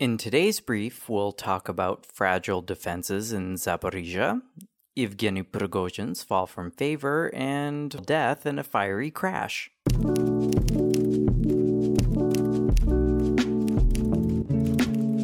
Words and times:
In 0.00 0.16
today's 0.16 0.60
brief, 0.60 1.08
we'll 1.08 1.32
talk 1.32 1.68
about 1.68 2.06
fragile 2.06 2.62
defenses 2.62 3.32
in 3.32 3.56
Zaporizhzhia, 3.56 4.42
Evgeny 4.96 5.42
Prigozhin's 5.42 6.22
fall 6.22 6.46
from 6.46 6.70
favor, 6.70 7.34
and 7.34 8.06
death 8.06 8.46
in 8.46 8.60
a 8.60 8.62
fiery 8.62 9.10
crash. 9.10 9.72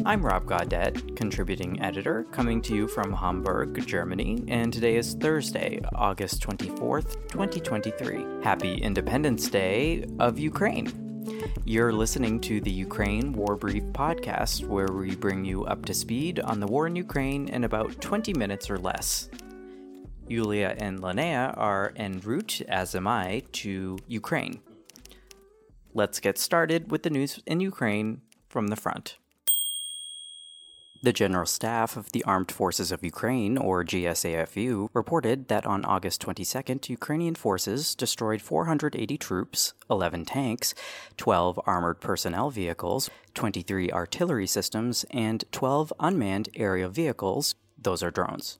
I'm 0.05 0.25
Rob 0.25 0.45
Gaudet, 0.45 1.15
contributing 1.15 1.81
editor, 1.81 2.25
coming 2.33 2.61
to 2.63 2.75
you 2.75 2.89
from 2.89 3.13
Hamburg, 3.13 3.87
Germany, 3.87 4.43
and 4.49 4.73
today 4.73 4.97
is 4.97 5.13
Thursday, 5.13 5.79
August 5.95 6.41
24th, 6.41 7.29
2023. 7.29 8.43
Happy 8.43 8.75
Independence 8.75 9.47
Day 9.47 10.03
of 10.19 10.37
Ukraine! 10.37 11.04
You're 11.63 11.91
listening 11.91 12.39
to 12.41 12.61
the 12.61 12.71
Ukraine 12.71 13.33
War 13.33 13.55
Brief 13.55 13.83
podcast, 13.85 14.65
where 14.65 14.91
we 14.91 15.15
bring 15.15 15.43
you 15.43 15.65
up 15.65 15.85
to 15.85 15.93
speed 15.93 16.39
on 16.39 16.59
the 16.59 16.67
war 16.67 16.87
in 16.87 16.95
Ukraine 16.95 17.47
in 17.47 17.63
about 17.63 17.99
20 18.01 18.33
minutes 18.33 18.69
or 18.69 18.77
less. 18.77 19.29
Yewleea 20.29 20.75
and 20.79 20.99
Linnea 20.99 21.57
are 21.57 21.93
en 21.95 22.19
route, 22.19 22.61
as 22.61 22.95
am 22.95 23.07
I, 23.07 23.43
to 23.53 23.97
Ukraine. 24.07 24.59
Let's 25.93 26.19
get 26.19 26.37
started 26.37 26.91
with 26.91 27.03
the 27.03 27.09
news 27.09 27.39
in 27.45 27.59
Ukraine 27.59 28.21
from 28.49 28.67
the 28.67 28.75
front. 28.75 29.17
The 31.05 31.13
General 31.13 31.45
Staff 31.45 31.97
of 31.97 32.11
the 32.13 32.23
Armed 32.23 32.51
Forces 32.51 32.91
of 32.91 33.03
Ukraine, 33.03 33.59
or 33.59 33.83
GSAFU, 33.83 34.89
reported 34.91 35.49
that 35.49 35.63
on 35.63 35.85
August 35.85 36.19
22nd, 36.23 36.89
Ukrainian 36.89 37.35
forces 37.35 37.93
destroyed 37.93 38.41
480 38.41 39.15
troops, 39.19 39.75
11 39.87 40.25
tanks, 40.25 40.73
12 41.17 41.59
armored 41.67 42.01
personnel 42.01 42.49
vehicles, 42.49 43.11
23 43.35 43.91
artillery 43.91 44.47
systems, 44.47 45.05
and 45.11 45.43
12 45.51 45.93
unmanned 45.99 46.49
aerial 46.55 46.89
vehicles. 46.89 47.53
Those 47.77 48.01
are 48.01 48.09
drones. 48.09 48.57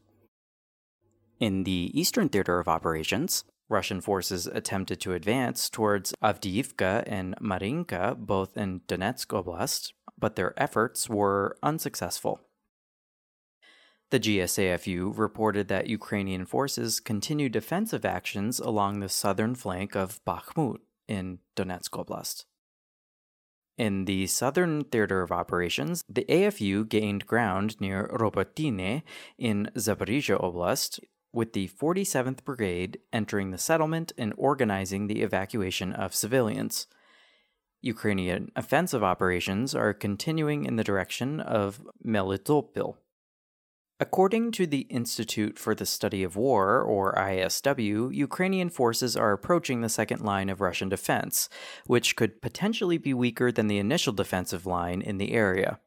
In 1.39 1.63
the 1.63 1.89
Eastern 1.99 2.29
Theater 2.29 2.59
of 2.59 2.67
Operations, 2.67 3.43
Russian 3.69 4.01
forces 4.01 4.45
attempted 4.45 5.01
to 5.01 5.13
advance 5.13 5.67
towards 5.67 6.13
Avdiivka 6.21 7.05
and 7.07 7.33
Marinka, 7.41 8.15
both 8.19 8.55
in 8.55 8.81
Donetsk 8.81 9.29
Oblast, 9.33 9.93
but 10.17 10.35
their 10.35 10.53
efforts 10.61 11.09
were 11.09 11.57
unsuccessful. 11.63 12.41
The 14.11 14.19
GSAFU 14.19 15.17
reported 15.17 15.67
that 15.67 15.87
Ukrainian 15.87 16.45
forces 16.45 16.99
continued 16.99 17.53
defensive 17.53 18.05
actions 18.05 18.59
along 18.59 18.99
the 18.99 19.09
southern 19.09 19.55
flank 19.55 19.95
of 19.95 20.23
Bakhmut 20.25 20.77
in 21.07 21.39
Donetsk 21.55 21.89
Oblast. 21.89 22.45
In 23.77 24.05
the 24.05 24.27
southern 24.27 24.85
theater 24.85 25.21
of 25.21 25.31
operations, 25.31 26.03
the 26.07 26.25
AFU 26.29 26.87
gained 26.87 27.25
ground 27.25 27.81
near 27.81 28.07
Robotyne 28.07 29.03
in 29.37 29.69
Zaporizhzhia 29.75 30.39
Oblast, 30.39 30.99
with 31.33 31.51
the 31.51 31.67
47th 31.67 32.45
Brigade 32.45 32.99
entering 33.11 33.51
the 33.51 33.57
settlement 33.57 34.13
and 34.17 34.33
organizing 34.37 35.07
the 35.07 35.21
evacuation 35.21 35.91
of 35.91 36.15
civilians. 36.15 36.87
Ukrainian 37.85 38.51
offensive 38.55 39.03
operations 39.03 39.75
are 39.75 39.93
continuing 39.93 40.65
in 40.65 40.75
the 40.75 40.83
direction 40.83 41.39
of 41.39 41.81
Melitopol. 42.03 42.95
According 43.99 44.51
to 44.53 44.65
the 44.65 44.81
Institute 44.89 45.57
for 45.59 45.75
the 45.75 45.85
Study 45.85 46.23
of 46.23 46.35
War, 46.35 46.81
or 46.81 47.13
ISW, 47.13 48.13
Ukrainian 48.13 48.69
forces 48.69 49.15
are 49.15 49.31
approaching 49.31 49.79
the 49.79 49.87
second 49.87 50.21
line 50.21 50.49
of 50.49 50.61
Russian 50.61 50.89
defense, 50.89 51.47
which 51.85 52.15
could 52.15 52.41
potentially 52.41 52.97
be 52.97 53.13
weaker 53.13 53.51
than 53.51 53.67
the 53.67 53.77
initial 53.77 54.13
defensive 54.13 54.65
line 54.65 55.01
in 55.01 55.17
the 55.17 55.31
area. 55.31 55.79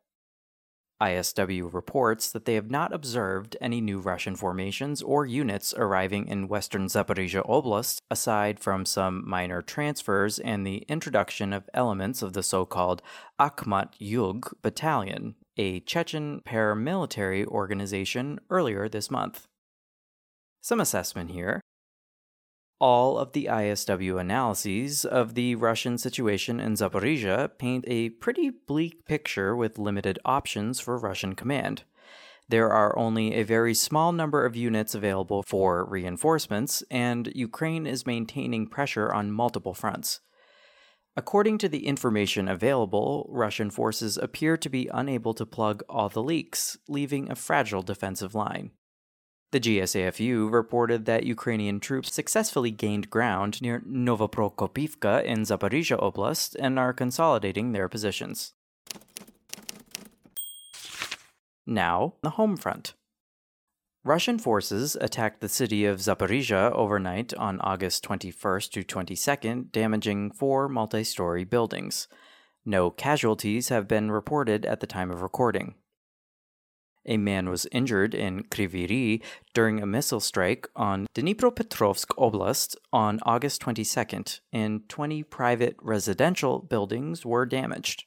ISW 1.01 1.73
reports 1.73 2.33
that 2.33 2.45
they 2.45 2.55
have 2.55 2.71
not 2.71 2.93
observed 2.93 3.57
any 3.61 3.81
new 3.81 4.01
Russian 4.01 4.35
formations 4.35 5.01
or 5.01 5.25
units 5.25 5.73
arriving 5.75 6.27
in 6.27 6.49
western 6.49 6.87
Zaporizhzhia 6.87 7.47
Oblast, 7.47 8.01
aside 8.11 8.59
from 8.59 8.85
some 8.85 9.29
minor 9.29 9.63
transfers 9.63 10.39
and 10.39 10.67
the 10.67 10.79
introduction 10.89 11.53
of 11.53 11.71
elements 11.73 12.21
of 12.21 12.33
the 12.33 12.43
so 12.43 12.67
called 12.67 13.01
Akhmat 13.39 13.93
Yug 13.99 14.53
Battalion, 14.63 15.37
a 15.57 15.81
Chechen 15.81 16.43
paramilitary 16.45 17.47
organization, 17.47 18.41
earlier 18.51 18.89
this 18.89 19.11
month. 19.11 19.47
Some 20.61 20.81
assessment 20.81 21.31
here 21.31 21.61
all 22.81 23.19
of 23.19 23.33
the 23.33 23.47
ISW 23.47 24.21
analyses 24.21 25.05
of 25.05 25.35
the 25.35 25.55
Russian 25.55 25.99
situation 25.99 26.61
in 26.61 26.75
Zaporizhzhia 26.75 27.59
paint 27.59 27.85
a 27.89 28.11
pretty 28.11 28.51
bleak 28.51 29.05
picture 29.05 29.57
with 29.57 29.79
limited 29.79 30.19
options 30.25 30.81
for 30.81 30.99
Russian 30.99 31.35
command. 31.35 31.83
There 32.49 32.71
are 32.71 32.99
only 32.99 33.35
a 33.35 33.43
very 33.43 33.75
small 33.75 34.13
number 34.13 34.47
of 34.47 34.57
units 34.57 34.95
available 34.95 35.43
for 35.43 35.85
reinforcements, 35.85 36.83
and 36.91 37.31
Ukraine 37.35 37.87
is 37.87 38.07
maintaining 38.07 38.69
pressure 38.69 39.13
on 39.13 39.33
multiple 39.33 39.75
fronts. 39.75 40.21
According 41.15 41.59
to 41.59 41.69
the 41.69 41.87
information 41.87 42.49
available, 42.49 43.27
Russian 43.29 43.71
forces 43.71 44.17
appear 44.17 44.57
to 44.57 44.69
be 44.71 44.89
unable 44.95 45.35
to 45.35 45.45
plug 45.45 45.83
all 45.89 46.09
the 46.09 46.23
leaks, 46.23 46.79
leaving 46.89 47.31
a 47.31 47.35
fragile 47.35 47.83
defensive 47.83 48.35
line. 48.35 48.71
The 49.51 49.61
GSAFU 49.61 50.53
reported 50.53 51.07
that 51.07 51.25
Ukrainian 51.25 51.81
troops 51.81 52.13
successfully 52.13 52.71
gained 52.71 53.09
ground 53.09 53.63
near 53.63 53.81
Novoprokopivka 53.81 55.25
in 55.25 55.41
Zaporizhzhia 55.41 55.99
Oblast 55.99 56.55
and 56.59 56.79
are 56.79 56.93
consolidating 56.93 57.73
their 57.73 57.89
positions. 57.89 58.53
Now, 61.67 62.15
the 62.23 62.31
home 62.31 62.59
front. 62.59 62.93
Russian 64.05 64.39
forces 64.39 64.97
attacked 65.01 65.41
the 65.41 65.49
city 65.49 65.87
of 65.87 65.99
Zaporizhzhia 65.99 66.73
overnight 66.73 67.33
on 67.35 67.59
August 67.61 68.05
21st 68.05 68.71
to 68.73 68.85
22nd, 68.85 69.73
damaging 69.73 70.31
four 70.31 70.69
multi 70.69 71.05
story 71.05 71.45
buildings. 71.45 72.07
No 72.67 72.91
casualties 72.91 73.71
have 73.71 73.89
been 73.89 74.11
reported 74.11 74.67
at 74.67 74.81
the 74.81 74.87
time 74.87 75.11
of 75.11 75.23
recording. 75.23 75.75
A 77.09 77.17
man 77.17 77.49
was 77.49 77.67
injured 77.73 78.15
in 78.15 78.45
Kryvyi 78.45 79.23
during 79.55 79.83
a 79.83 79.87
missile 79.87 80.21
strike 80.21 80.69
on 80.77 81.07
Dnipropetrovsk 81.15 82.09
Oblast 82.19 82.77
on 82.93 83.19
August 83.23 83.63
22nd, 83.63 84.41
and 84.53 84.87
20 84.91 85.23
private 85.23 85.77
residential 85.81 86.59
buildings 86.59 87.25
were 87.25 87.47
damaged. 87.47 88.05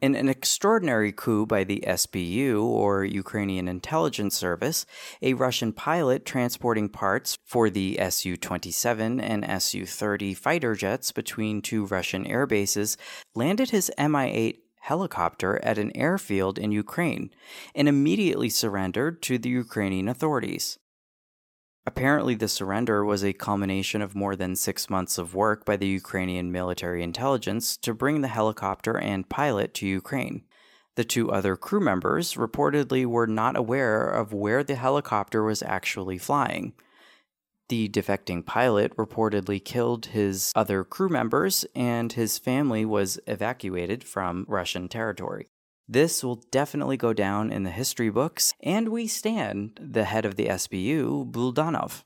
In 0.00 0.14
an 0.14 0.28
extraordinary 0.28 1.10
coup 1.10 1.44
by 1.46 1.64
the 1.64 1.82
SBU, 1.84 2.62
or 2.62 3.04
Ukrainian 3.04 3.66
Intelligence 3.66 4.36
Service, 4.36 4.86
a 5.20 5.34
Russian 5.34 5.72
pilot 5.72 6.24
transporting 6.24 6.88
parts 6.88 7.36
for 7.44 7.68
the 7.68 7.98
Su 8.08 8.36
27 8.36 9.20
and 9.20 9.60
Su 9.60 9.84
30 9.84 10.34
fighter 10.34 10.76
jets 10.76 11.10
between 11.10 11.60
two 11.60 11.86
Russian 11.86 12.24
air 12.28 12.46
bases 12.46 12.96
landed 13.34 13.70
his 13.70 13.90
Mi 13.98 14.30
8 14.30 14.62
helicopter 14.88 15.60
at 15.62 15.76
an 15.78 15.94
airfield 15.94 16.58
in 16.58 16.72
Ukraine 16.72 17.30
and 17.74 17.88
immediately 17.88 18.48
surrendered 18.48 19.20
to 19.22 19.36
the 19.38 19.50
Ukrainian 19.50 20.08
authorities. 20.08 20.78
Apparently, 21.86 22.34
the 22.34 22.48
surrender 22.48 23.04
was 23.04 23.22
a 23.22 23.32
culmination 23.32 24.00
of 24.02 24.14
more 24.14 24.34
than 24.36 24.56
six 24.56 24.90
months 24.90 25.16
of 25.18 25.34
work 25.34 25.64
by 25.64 25.76
the 25.76 25.86
Ukrainian 25.86 26.52
military 26.52 27.02
intelligence 27.02 27.76
to 27.84 27.94
bring 27.94 28.20
the 28.20 28.34
helicopter 28.38 28.98
and 28.98 29.28
pilot 29.28 29.74
to 29.74 29.86
Ukraine. 29.86 30.44
The 30.96 31.04
two 31.04 31.30
other 31.30 31.54
crew 31.54 31.80
members 31.80 32.34
reportedly 32.34 33.06
were 33.06 33.26
not 33.26 33.56
aware 33.56 34.02
of 34.20 34.32
where 34.32 34.64
the 34.64 34.74
helicopter 34.74 35.42
was 35.42 35.62
actually 35.62 36.18
flying. 36.18 36.72
The 37.68 37.88
defecting 37.88 38.46
pilot 38.46 38.96
reportedly 38.96 39.62
killed 39.62 40.06
his 40.06 40.52
other 40.56 40.84
crew 40.84 41.10
members, 41.10 41.66
and 41.74 42.12
his 42.12 42.38
family 42.38 42.84
was 42.84 43.20
evacuated 43.26 44.04
from 44.04 44.46
Russian 44.48 44.88
territory. 44.88 45.48
This 45.86 46.24
will 46.24 46.42
definitely 46.50 46.96
go 46.96 47.12
down 47.12 47.50
in 47.50 47.64
the 47.64 47.70
history 47.70 48.10
books, 48.10 48.54
and 48.60 48.88
we 48.88 49.06
stand 49.06 49.78
the 49.82 50.04
head 50.04 50.24
of 50.24 50.36
the 50.36 50.46
SBU, 50.46 51.30
Budanov. 51.30 52.04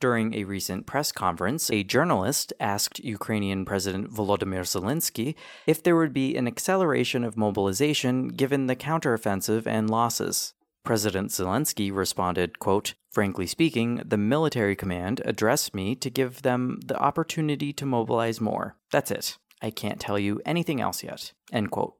During 0.00 0.34
a 0.34 0.44
recent 0.44 0.86
press 0.86 1.12
conference, 1.12 1.70
a 1.70 1.84
journalist 1.84 2.52
asked 2.60 2.98
Ukrainian 2.98 3.64
President 3.64 4.10
Volodymyr 4.12 4.64
Zelensky 4.64 5.34
if 5.66 5.82
there 5.82 5.96
would 5.96 6.12
be 6.12 6.36
an 6.36 6.46
acceleration 6.46 7.24
of 7.24 7.36
mobilization 7.36 8.28
given 8.28 8.66
the 8.66 8.76
counteroffensive 8.76 9.66
and 9.66 9.88
losses. 9.88 10.52
President 10.84 11.30
Zelensky 11.30 11.92
responded, 11.92 12.58
quote, 12.58 12.94
Frankly 13.14 13.46
speaking, 13.46 14.02
the 14.04 14.16
military 14.16 14.74
command 14.74 15.22
addressed 15.24 15.72
me 15.72 15.94
to 15.94 16.10
give 16.10 16.42
them 16.42 16.80
the 16.84 16.98
opportunity 16.98 17.72
to 17.72 17.86
mobilize 17.86 18.40
more. 18.40 18.76
That's 18.90 19.12
it. 19.12 19.38
I 19.62 19.70
can't 19.70 20.00
tell 20.00 20.18
you 20.18 20.42
anything 20.44 20.80
else 20.80 21.04
yet. 21.04 21.32
End 21.52 21.70
quote. 21.70 21.94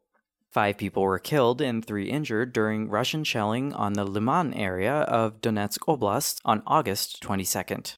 Five 0.51 0.77
people 0.77 1.05
were 1.05 1.21
killed 1.21 1.61
and 1.61 1.85
three 1.85 2.11
injured 2.11 2.53
during 2.53 2.89
Russian 2.89 3.23
shelling 3.23 3.73
on 3.73 3.93
the 3.93 4.05
Liman 4.05 4.55
area 4.55 5.03
of 5.03 5.41
Donetsk 5.41 5.79
Oblast 5.87 6.41
on 6.45 6.65
August 6.67 7.23
22nd. 7.23 7.97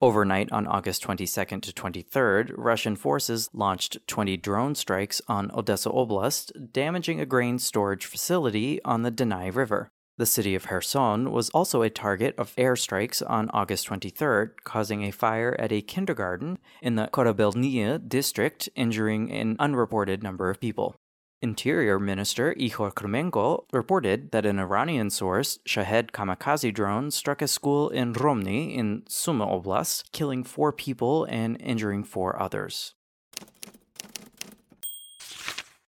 Overnight 0.00 0.50
on 0.50 0.66
August 0.66 1.04
22nd 1.04 1.60
to 1.60 1.72
23rd, 1.74 2.54
Russian 2.56 2.96
forces 2.96 3.50
launched 3.52 3.98
20 4.06 4.38
drone 4.38 4.74
strikes 4.74 5.20
on 5.28 5.50
Odessa 5.50 5.90
Oblast, 5.90 6.72
damaging 6.72 7.20
a 7.20 7.26
grain 7.26 7.58
storage 7.58 8.06
facility 8.06 8.82
on 8.86 9.02
the 9.02 9.12
Dunai 9.12 9.54
River. 9.54 9.90
The 10.20 10.26
city 10.26 10.54
of 10.54 10.66
Kherson 10.66 11.32
was 11.32 11.48
also 11.48 11.80
a 11.80 11.88
target 11.88 12.34
of 12.36 12.54
airstrikes 12.56 13.22
on 13.26 13.48
August 13.54 13.88
23rd, 13.88 14.50
causing 14.64 15.02
a 15.02 15.12
fire 15.12 15.56
at 15.58 15.72
a 15.72 15.80
kindergarten 15.80 16.58
in 16.82 16.96
the 16.96 17.08
Korabelnaya 17.10 18.06
district, 18.06 18.68
injuring 18.76 19.32
an 19.32 19.56
unreported 19.58 20.22
number 20.22 20.50
of 20.50 20.60
people. 20.60 20.94
Interior 21.40 21.98
Minister 21.98 22.52
Ihor 22.52 22.92
Klymenko 22.92 23.64
reported 23.72 24.30
that 24.32 24.44
an 24.44 24.58
Iranian 24.58 25.08
source, 25.08 25.58
Shahed 25.64 26.12
kamikaze 26.12 26.74
drone, 26.74 27.10
struck 27.10 27.40
a 27.40 27.48
school 27.48 27.88
in 27.88 28.12
Romny 28.12 28.74
in 28.76 29.04
Sumy 29.08 29.46
Oblast, 29.46 30.12
killing 30.12 30.44
four 30.44 30.70
people 30.70 31.24
and 31.30 31.58
injuring 31.62 32.04
four 32.04 32.38
others. 32.38 32.92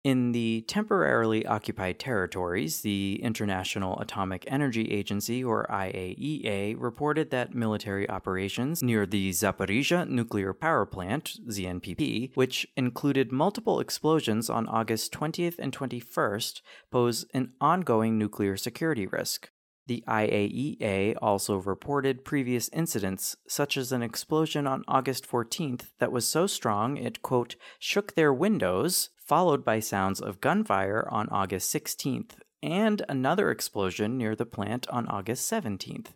In 0.01 0.31
the 0.31 0.61
temporarily 0.61 1.45
occupied 1.45 1.99
territories, 1.99 2.81
the 2.83 3.19
International 3.21 3.99
Atomic 3.99 4.45
Energy 4.47 4.89
Agency, 4.91 5.43
or 5.43 5.67
IAEA, 5.69 6.75
reported 6.79 7.31
that 7.31 7.53
military 7.53 8.09
operations 8.09 8.81
near 8.81 9.05
the 9.05 9.31
Zaporizhzhia 9.31 10.07
nuclear 10.07 10.53
power 10.53 10.85
plant, 10.85 11.37
ZNPP, 11.49 12.31
which 12.35 12.65
included 12.77 13.33
multiple 13.33 13.81
explosions 13.81 14.49
on 14.49 14.67
August 14.67 15.11
20th 15.11 15.59
and 15.59 15.75
21st, 15.75 16.61
pose 16.89 17.25
an 17.33 17.51
ongoing 17.59 18.17
nuclear 18.17 18.55
security 18.55 19.05
risk. 19.05 19.49
The 19.87 20.03
IAEA 20.07 21.15
also 21.21 21.57
reported 21.57 22.23
previous 22.23 22.69
incidents, 22.69 23.35
such 23.49 23.75
as 23.75 23.91
an 23.91 24.03
explosion 24.03 24.65
on 24.65 24.85
August 24.87 25.27
14th 25.27 25.87
that 25.97 26.11
was 26.13 26.25
so 26.25 26.47
strong 26.47 26.95
it, 26.95 27.21
quote, 27.21 27.57
shook 27.79 28.15
their 28.15 28.31
windows, 28.31 29.09
followed 29.29 29.63
by 29.63 29.79
sounds 29.79 30.19
of 30.19 30.41
gunfire 30.41 31.07
on 31.11 31.29
August 31.29 31.71
16th, 31.71 32.31
and 32.63 33.03
another 33.07 33.51
explosion 33.51 34.17
near 34.17 34.35
the 34.35 34.45
plant 34.45 34.89
on 34.89 35.07
August 35.07 35.49
17th. 35.49 36.07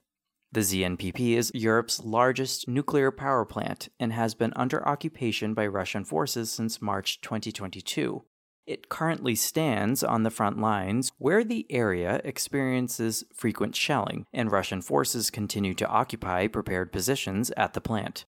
The 0.51 0.61
ZNPP 0.61 1.37
is 1.37 1.51
Europe's 1.53 2.03
largest 2.03 2.67
nuclear 2.67 3.11
power 3.11 3.45
plant 3.45 3.89
and 3.99 4.11
has 4.13 4.33
been 4.33 4.51
under 4.55 4.87
occupation 4.87 5.53
by 5.53 5.67
Russian 5.67 6.03
forces 6.03 6.51
since 6.51 6.81
March 6.81 7.21
2022. 7.21 8.23
It 8.65 8.89
currently 8.89 9.35
stands 9.35 10.03
on 10.03 10.23
the 10.23 10.31
front 10.31 10.59
lines 10.59 11.11
where 11.19 11.43
the 11.43 11.67
area 11.69 12.19
experiences 12.23 13.23
frequent 13.31 13.75
shelling, 13.75 14.25
and 14.33 14.51
Russian 14.51 14.81
forces 14.81 15.29
continue 15.29 15.75
to 15.75 15.87
occupy 15.87 16.47
prepared 16.47 16.91
positions 16.91 17.51
at 17.57 17.73
the 17.73 17.81
plant. 17.81 18.25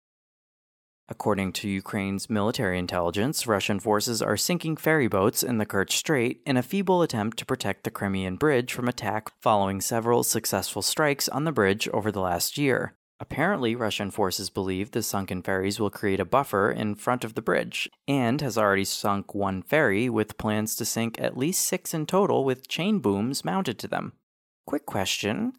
According 1.13 1.53
to 1.53 1.69
Ukraine's 1.69 2.31
military 2.31 2.79
intelligence, 2.79 3.47
Russian 3.47 3.79
forces 3.81 4.23
are 4.23 4.39
sinking 4.39 4.79
ferry 4.79 5.09
boats 5.09 5.43
in 5.43 5.59
the 5.59 5.67
Kerch 5.67 5.93
Strait 5.93 6.41
in 6.47 6.57
a 6.57 6.63
feeble 6.63 7.03
attempt 7.03 7.37
to 7.37 7.45
protect 7.45 7.85
the 7.85 7.91
Crimean 7.91 8.37
Bridge 8.37 8.73
from 8.73 8.89
attack 8.89 9.31
following 9.39 9.83
several 9.83 10.23
successful 10.23 10.81
strikes 10.81 11.29
on 11.29 11.45
the 11.45 11.53
bridge 11.53 11.87
over 11.89 12.11
the 12.11 12.23
last 12.23 12.57
year. 12.57 12.95
Apparently, 13.21 13.77
Russian 13.77 14.11
forces 14.11 14.49
believe 14.49 14.93
the 14.93 15.03
sunken 15.03 15.43
ferries 15.43 15.79
will 15.79 15.91
create 15.91 16.19
a 16.19 16.25
buffer 16.25 16.71
in 16.71 16.95
front 16.95 17.25
of 17.25 17.35
the 17.35 17.43
bridge, 17.43 17.91
and 18.09 18.41
has 18.41 18.57
already 18.57 18.87
sunk 18.87 19.35
one 19.35 19.61
ferry 19.61 20.09
with 20.09 20.39
plans 20.39 20.75
to 20.77 20.87
sink 20.87 21.21
at 21.21 21.37
least 21.37 21.67
six 21.67 21.93
in 21.93 22.07
total 22.07 22.43
with 22.43 22.69
chain 22.69 23.01
booms 23.01 23.45
mounted 23.45 23.79
to 23.81 23.87
them. 23.87 24.15
Quick 24.67 24.87
question 24.87 25.53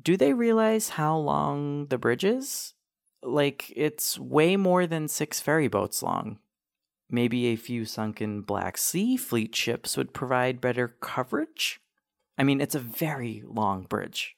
Do 0.00 0.16
they 0.16 0.32
realize 0.32 0.90
how 0.90 1.16
long 1.16 1.86
the 1.86 1.98
bridge 1.98 2.22
is? 2.22 2.74
Like, 3.22 3.72
it's 3.76 4.18
way 4.18 4.56
more 4.56 4.86
than 4.86 5.08
six 5.08 5.40
ferry 5.40 5.68
boats 5.68 6.02
long. 6.02 6.38
Maybe 7.08 7.46
a 7.46 7.56
few 7.56 7.84
sunken 7.84 8.42
Black 8.42 8.78
Sea 8.78 9.16
Fleet 9.16 9.54
ships 9.54 9.96
would 9.96 10.14
provide 10.14 10.60
better 10.60 10.88
coverage? 11.00 11.80
I 12.38 12.42
mean, 12.42 12.60
it's 12.60 12.74
a 12.74 12.80
very 12.80 13.42
long 13.46 13.84
bridge. 13.84 14.36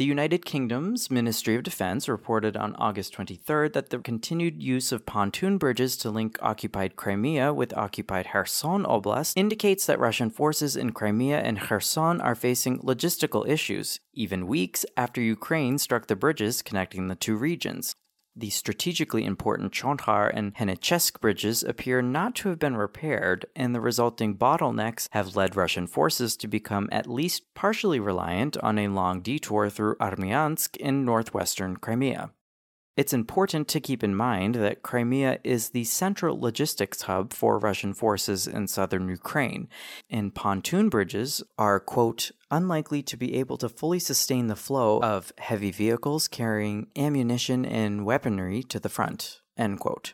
The 0.00 0.06
United 0.06 0.46
Kingdom's 0.46 1.10
Ministry 1.10 1.56
of 1.56 1.62
Defense 1.62 2.08
reported 2.08 2.56
on 2.56 2.74
August 2.76 3.14
23rd 3.14 3.74
that 3.74 3.90
the 3.90 3.98
continued 3.98 4.62
use 4.62 4.92
of 4.92 5.04
pontoon 5.04 5.58
bridges 5.58 5.94
to 5.98 6.10
link 6.10 6.38
occupied 6.40 6.96
Crimea 6.96 7.52
with 7.52 7.76
occupied 7.76 8.28
Kherson 8.32 8.84
Oblast 8.84 9.34
indicates 9.36 9.84
that 9.84 10.00
Russian 10.00 10.30
forces 10.30 10.74
in 10.74 10.92
Crimea 10.92 11.40
and 11.40 11.60
Kherson 11.60 12.18
are 12.22 12.34
facing 12.34 12.78
logistical 12.78 13.46
issues, 13.46 14.00
even 14.14 14.46
weeks 14.46 14.86
after 14.96 15.20
Ukraine 15.20 15.76
struck 15.76 16.06
the 16.06 16.16
bridges 16.16 16.62
connecting 16.62 17.08
the 17.08 17.14
two 17.14 17.36
regions. 17.36 17.94
The 18.36 18.50
strategically 18.50 19.24
important 19.24 19.72
Chonkhar 19.72 20.30
and 20.32 20.54
Henichesk 20.54 21.20
bridges 21.20 21.62
appear 21.62 22.00
not 22.00 22.34
to 22.36 22.48
have 22.48 22.58
been 22.58 22.76
repaired, 22.76 23.46
and 23.56 23.74
the 23.74 23.80
resulting 23.80 24.36
bottlenecks 24.36 25.08
have 25.10 25.36
led 25.36 25.56
Russian 25.56 25.86
forces 25.86 26.36
to 26.36 26.48
become 26.48 26.88
at 26.92 27.10
least 27.10 27.52
partially 27.54 27.98
reliant 27.98 28.56
on 28.58 28.78
a 28.78 28.88
long 28.88 29.20
detour 29.20 29.68
through 29.68 29.96
Armyansk 29.96 30.76
in 30.76 31.04
northwestern 31.04 31.76
Crimea. 31.76 32.30
It's 33.00 33.14
important 33.14 33.66
to 33.68 33.80
keep 33.80 34.04
in 34.04 34.14
mind 34.14 34.56
that 34.56 34.82
Crimea 34.82 35.38
is 35.42 35.70
the 35.70 35.84
central 35.84 36.38
logistics 36.38 37.00
hub 37.00 37.32
for 37.32 37.58
Russian 37.58 37.94
forces 37.94 38.46
in 38.46 38.68
southern 38.68 39.08
Ukraine, 39.08 39.70
and 40.10 40.34
pontoon 40.34 40.90
bridges 40.90 41.42
are, 41.56 41.80
quote, 41.80 42.30
unlikely 42.50 43.02
to 43.04 43.16
be 43.16 43.36
able 43.36 43.56
to 43.56 43.70
fully 43.70 44.00
sustain 44.00 44.48
the 44.48 44.54
flow 44.54 45.00
of 45.00 45.32
heavy 45.38 45.70
vehicles 45.70 46.28
carrying 46.28 46.88
ammunition 46.94 47.64
and 47.64 48.04
weaponry 48.04 48.62
to 48.64 48.78
the 48.78 48.90
front, 48.90 49.40
end 49.56 49.80
quote 49.80 50.12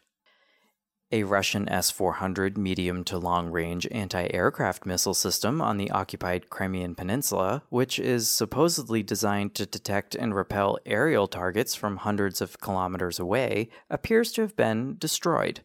a 1.12 1.22
Russian 1.22 1.68
S 1.68 1.90
400 1.90 2.58
medium 2.58 3.04
to 3.04 3.18
long 3.18 3.50
range 3.50 3.86
anti 3.90 4.26
aircraft 4.32 4.84
missile 4.84 5.14
system 5.14 5.60
on 5.60 5.76
the 5.76 5.90
occupied 5.90 6.50
Crimean 6.50 6.94
Peninsula, 6.94 7.62
which 7.68 7.98
is 7.98 8.28
supposedly 8.28 9.02
designed 9.02 9.54
to 9.54 9.66
detect 9.66 10.14
and 10.14 10.34
repel 10.34 10.78
aerial 10.84 11.28
targets 11.28 11.74
from 11.74 11.98
hundreds 11.98 12.40
of 12.40 12.60
kilometers 12.60 13.18
away, 13.18 13.68
appears 13.88 14.32
to 14.32 14.42
have 14.42 14.56
been 14.56 14.96
destroyed. 14.98 15.60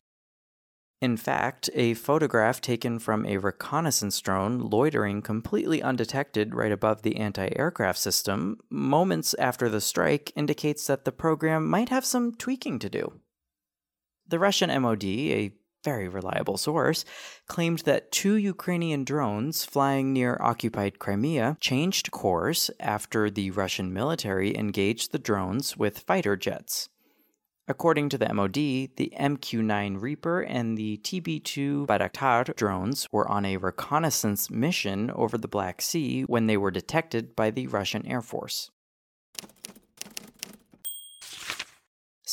In 1.01 1.17
fact, 1.17 1.67
a 1.73 1.95
photograph 1.95 2.61
taken 2.61 2.99
from 2.99 3.25
a 3.25 3.37
reconnaissance 3.37 4.21
drone 4.21 4.59
loitering 4.59 5.23
completely 5.23 5.81
undetected 5.81 6.53
right 6.53 6.71
above 6.71 7.01
the 7.01 7.17
anti 7.17 7.49
aircraft 7.55 7.97
system 7.97 8.59
moments 8.69 9.33
after 9.39 9.67
the 9.67 9.81
strike 9.81 10.31
indicates 10.35 10.85
that 10.85 11.03
the 11.03 11.11
program 11.11 11.67
might 11.67 11.89
have 11.89 12.05
some 12.05 12.35
tweaking 12.35 12.77
to 12.77 12.89
do. 12.89 13.13
The 14.31 14.39
Russian 14.39 14.69
MOD, 14.81 15.03
a 15.03 15.51
very 15.83 16.07
reliable 16.07 16.55
source, 16.55 17.03
claimed 17.49 17.79
that 17.79 18.13
two 18.13 18.35
Ukrainian 18.35 19.03
drones 19.03 19.65
flying 19.65 20.13
near 20.13 20.37
occupied 20.39 20.99
Crimea 20.99 21.57
changed 21.59 22.11
course 22.11 22.71
after 22.79 23.29
the 23.29 23.51
Russian 23.51 23.91
military 23.91 24.57
engaged 24.57 25.11
the 25.11 25.19
drones 25.19 25.75
with 25.75 25.99
fighter 25.99 26.37
jets. 26.37 26.87
According 27.67 28.07
to 28.07 28.17
the 28.17 28.33
MOD, 28.33 28.53
the 28.53 29.13
MQ 29.19 29.65
9 29.65 29.97
Reaper 29.97 30.39
and 30.39 30.77
the 30.77 31.01
TB 31.03 31.43
2 31.43 31.87
Bayraktar 31.89 32.55
drones 32.55 33.09
were 33.11 33.27
on 33.27 33.43
a 33.43 33.57
reconnaissance 33.57 34.49
mission 34.49 35.11
over 35.11 35.37
the 35.37 35.49
Black 35.49 35.81
Sea 35.81 36.21
when 36.21 36.47
they 36.47 36.55
were 36.55 36.71
detected 36.71 37.35
by 37.35 37.51
the 37.51 37.67
Russian 37.67 38.07
Air 38.07 38.21
Force. 38.21 38.71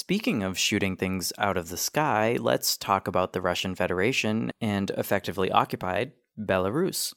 Speaking 0.01 0.45
of 0.45 0.57
shooting 0.57 0.95
things 0.95 1.33
out 1.39 1.57
of 1.57 1.71
the 1.71 1.77
sky, 1.77 2.39
let's 2.41 2.77
talk 2.77 3.09
about 3.09 3.33
the 3.33 3.41
Russian 3.41 3.75
Federation 3.75 4.53
and 4.61 4.91
effectively 4.91 5.51
occupied 5.51 6.13
Belarus. 6.39 7.15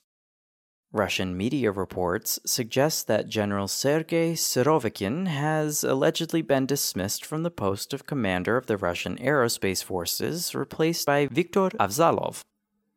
Russian 0.91 1.37
media 1.37 1.71
reports 1.71 2.39
suggest 2.43 3.05
that 3.05 3.29
General 3.29 3.67
Sergei 3.67 4.33
Surovikin 4.33 5.27
has 5.27 5.83
allegedly 5.83 6.41
been 6.41 6.65
dismissed 6.65 7.23
from 7.23 7.43
the 7.43 7.51
post 7.51 7.93
of 7.93 8.07
commander 8.07 8.57
of 8.57 8.65
the 8.65 8.77
Russian 8.77 9.15
Aerospace 9.17 9.83
Forces, 9.83 10.55
replaced 10.55 11.05
by 11.05 11.27
Viktor 11.27 11.69
Afzalov. 11.79 12.39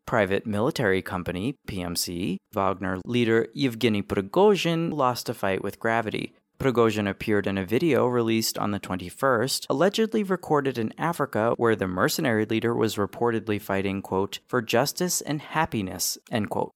Private 0.07 0.47
military 0.47 1.03
company, 1.03 1.57
PMC, 1.69 2.39
Wagner 2.55 3.01
leader 3.05 3.49
Yevgeny 3.53 4.03
Prigozhin 4.03 4.95
lost 4.95 5.29
a 5.29 5.35
fight 5.35 5.63
with 5.63 5.79
gravity, 5.79 6.35
Prigozhin 6.59 7.09
appeared 7.09 7.47
in 7.47 7.59
a 7.59 7.65
video 7.65 8.07
released 8.07 8.57
on 8.57 8.71
the 8.71 8.81
21st, 8.81 9.67
allegedly 9.69 10.23
recorded 10.23 10.79
in 10.79 10.95
Africa, 10.99 11.55
where 11.57 11.77
the 11.77 11.87
mercenary 11.87 12.47
leader 12.47 12.75
was 12.75 12.97
reportedly 12.97 13.61
fighting, 13.61 14.01
quote, 14.01 14.39
for 14.47 14.63
justice 14.63 15.21
and 15.21 15.43
happiness, 15.43 16.17
end 16.31 16.51
quote. 16.51 16.73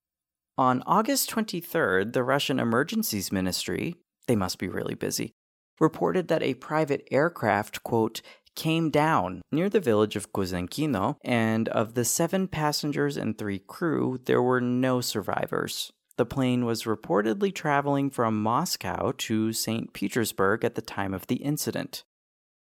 On 0.56 0.82
August 0.86 1.30
23rd, 1.30 2.12
the 2.12 2.24
Russian 2.24 2.58
Emergencies 2.58 3.30
Ministry, 3.30 3.94
they 4.26 4.36
must 4.36 4.58
be 4.58 4.68
really 4.68 4.94
busy, 4.94 5.32
reported 5.80 6.28
that 6.28 6.42
a 6.42 6.54
private 6.54 7.06
aircraft, 7.10 7.82
quote, 7.84 8.20
came 8.56 8.90
down 8.90 9.40
near 9.52 9.70
the 9.70 9.78
village 9.78 10.16
of 10.16 10.32
Kuzhenkino, 10.32 11.14
and 11.22 11.68
of 11.68 11.94
the 11.94 12.04
seven 12.04 12.48
passengers 12.48 13.16
and 13.16 13.38
three 13.38 13.60
crew, 13.60 14.18
there 14.24 14.42
were 14.42 14.60
no 14.60 15.00
survivors. 15.00 15.92
The 16.18 16.26
plane 16.26 16.64
was 16.64 16.82
reportedly 16.82 17.54
traveling 17.54 18.10
from 18.10 18.42
Moscow 18.42 19.12
to 19.18 19.52
St. 19.52 19.92
Petersburg 19.92 20.64
at 20.64 20.74
the 20.74 20.82
time 20.82 21.14
of 21.14 21.28
the 21.28 21.36
incident. 21.36 22.02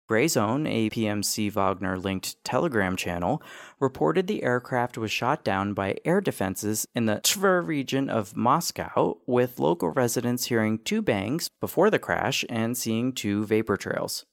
Gray 0.09 0.27
Zone, 0.27 0.67
a 0.67 0.89
PMC 0.89 1.53
Wagner 1.53 1.99
linked 1.99 2.43
Telegram 2.45 2.97
channel, 2.97 3.43
reported 3.79 4.27
the 4.27 4.43
aircraft 4.43 4.97
was 4.97 5.13
shot 5.13 5.45
down 5.45 5.75
by 5.75 5.99
air 6.07 6.23
defenses 6.23 6.87
in 6.95 7.05
the 7.05 7.21
Tver 7.23 7.61
region 7.61 8.09
of 8.09 8.35
Moscow, 8.35 9.19
with 9.27 9.59
local 9.59 9.91
residents 9.91 10.47
hearing 10.47 10.79
two 10.79 11.03
bangs 11.03 11.51
before 11.61 11.91
the 11.91 11.99
crash 11.99 12.47
and 12.49 12.75
seeing 12.75 13.13
two 13.13 13.45
vapor 13.45 13.77
trails. 13.77 14.25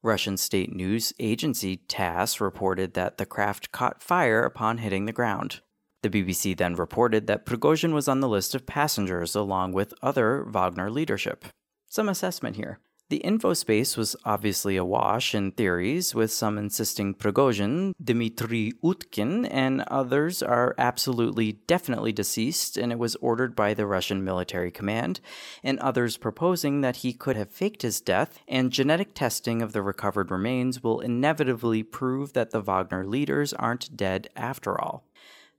Russian 0.00 0.36
state 0.36 0.72
news 0.72 1.12
agency 1.18 1.78
TASS 1.88 2.40
reported 2.40 2.94
that 2.94 3.18
the 3.18 3.26
craft 3.26 3.72
caught 3.72 4.00
fire 4.00 4.44
upon 4.44 4.78
hitting 4.78 5.06
the 5.06 5.12
ground. 5.12 5.60
The 6.02 6.10
BBC 6.10 6.56
then 6.56 6.74
reported 6.74 7.26
that 7.26 7.44
Prigozhin 7.44 7.92
was 7.92 8.06
on 8.06 8.20
the 8.20 8.28
list 8.28 8.54
of 8.54 8.66
passengers 8.66 9.34
along 9.34 9.72
with 9.72 9.94
other 10.00 10.44
Wagner 10.44 10.90
leadership. 10.90 11.46
Some 11.88 12.08
assessment 12.08 12.56
here. 12.56 12.78
The 13.10 13.16
info 13.16 13.54
space 13.54 13.96
was 13.96 14.14
obviously 14.26 14.76
awash 14.76 15.34
in 15.34 15.52
theories, 15.52 16.14
with 16.14 16.30
some 16.30 16.58
insisting 16.58 17.14
Prigozhin, 17.14 17.94
Dmitry 18.04 18.74
Utkin, 18.84 19.48
and 19.50 19.80
others 19.82 20.42
are 20.42 20.74
absolutely 20.76 21.52
definitely 21.52 22.12
deceased 22.12 22.76
and 22.76 22.92
it 22.92 22.98
was 22.98 23.16
ordered 23.16 23.56
by 23.56 23.72
the 23.72 23.86
Russian 23.86 24.22
military 24.22 24.70
command, 24.70 25.20
and 25.64 25.78
others 25.78 26.18
proposing 26.18 26.82
that 26.82 26.96
he 26.96 27.14
could 27.14 27.36
have 27.36 27.50
faked 27.50 27.80
his 27.80 28.02
death, 28.02 28.40
and 28.46 28.70
genetic 28.70 29.14
testing 29.14 29.62
of 29.62 29.72
the 29.72 29.80
recovered 29.80 30.30
remains 30.30 30.82
will 30.82 31.00
inevitably 31.00 31.82
prove 31.82 32.34
that 32.34 32.50
the 32.50 32.60
Wagner 32.60 33.06
leaders 33.06 33.54
aren't 33.54 33.96
dead 33.96 34.28
after 34.36 34.78
all. 34.78 35.07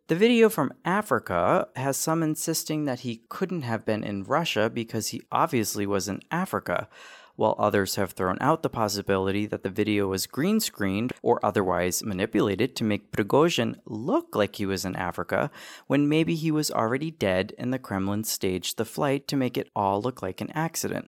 The 0.10 0.16
video 0.16 0.50
from 0.50 0.74
Africa 0.84 1.68
has 1.75 1.96
some 1.96 2.24
insisting 2.24 2.86
that 2.86 3.01
he 3.01 3.22
couldn't 3.30 3.62
have 3.62 3.86
been 3.86 4.04
in 4.04 4.24
Russia 4.24 4.68
because 4.68 5.10
he 5.10 5.22
obviously 5.32 5.86
was 5.86 6.08
in 6.08 6.22
Africa 6.32 6.89
while 7.36 7.56
others 7.60 7.94
have 7.94 8.13
thrown 8.13 8.39
out 8.42 8.63
the 8.63 8.72
possibility 8.72 9.46
that 9.46 9.62
the 9.62 9.70
video 9.70 10.08
was 10.08 10.25
green 10.25 10.60
screened 10.60 11.13
or 11.22 11.39
otherwise 11.46 12.04
manipulated 12.04 12.75
to 12.75 12.84
make 12.84 13.12
Prigozhin 13.12 13.75
look 13.86 14.36
like 14.36 14.56
he 14.56 14.66
was 14.66 14.84
in 14.84 14.96
Africa 14.96 15.51
when 15.86 16.10
maybe 16.10 16.34
he 16.34 16.50
was 16.50 16.72
already 16.72 17.12
dead 17.12 17.54
and 17.60 17.72
the 17.72 17.78
Kremlin 17.78 18.24
staged 18.24 18.78
the 18.78 18.86
flight 18.86 19.28
to 19.28 19.38
make 19.38 19.60
it 19.60 19.70
all 19.75 20.01
look 20.01 20.24
like 20.24 20.42
an 20.42 20.50
accident. 20.56 21.08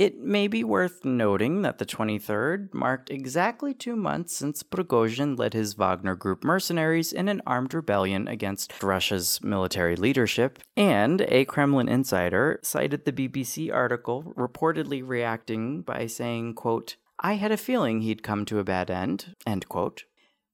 It 0.00 0.18
may 0.18 0.48
be 0.48 0.64
worth 0.64 1.04
noting 1.04 1.60
that 1.60 1.76
the 1.76 1.84
23rd 1.84 2.72
marked 2.72 3.10
exactly 3.10 3.74
two 3.74 3.96
months 3.96 4.34
since 4.34 4.62
Prigozhin 4.62 5.38
led 5.38 5.52
his 5.52 5.74
Wagner 5.74 6.14
Group 6.14 6.42
mercenaries 6.42 7.12
in 7.12 7.28
an 7.28 7.42
armed 7.46 7.74
rebellion 7.74 8.26
against 8.26 8.82
Russia's 8.82 9.44
military 9.44 9.96
leadership, 9.96 10.58
and 10.74 11.20
a 11.28 11.44
Kremlin 11.44 11.90
insider 11.90 12.60
cited 12.62 13.04
the 13.04 13.12
BBC 13.12 13.70
article 13.70 14.32
reportedly 14.38 15.06
reacting 15.06 15.82
by 15.82 16.06
saying, 16.06 16.54
quote, 16.54 16.96
I 17.18 17.34
had 17.34 17.52
a 17.52 17.58
feeling 17.58 18.00
he'd 18.00 18.22
come 18.22 18.46
to 18.46 18.58
a 18.58 18.64
bad 18.64 18.90
end, 18.90 19.36
end 19.46 19.68
quote. 19.68 20.04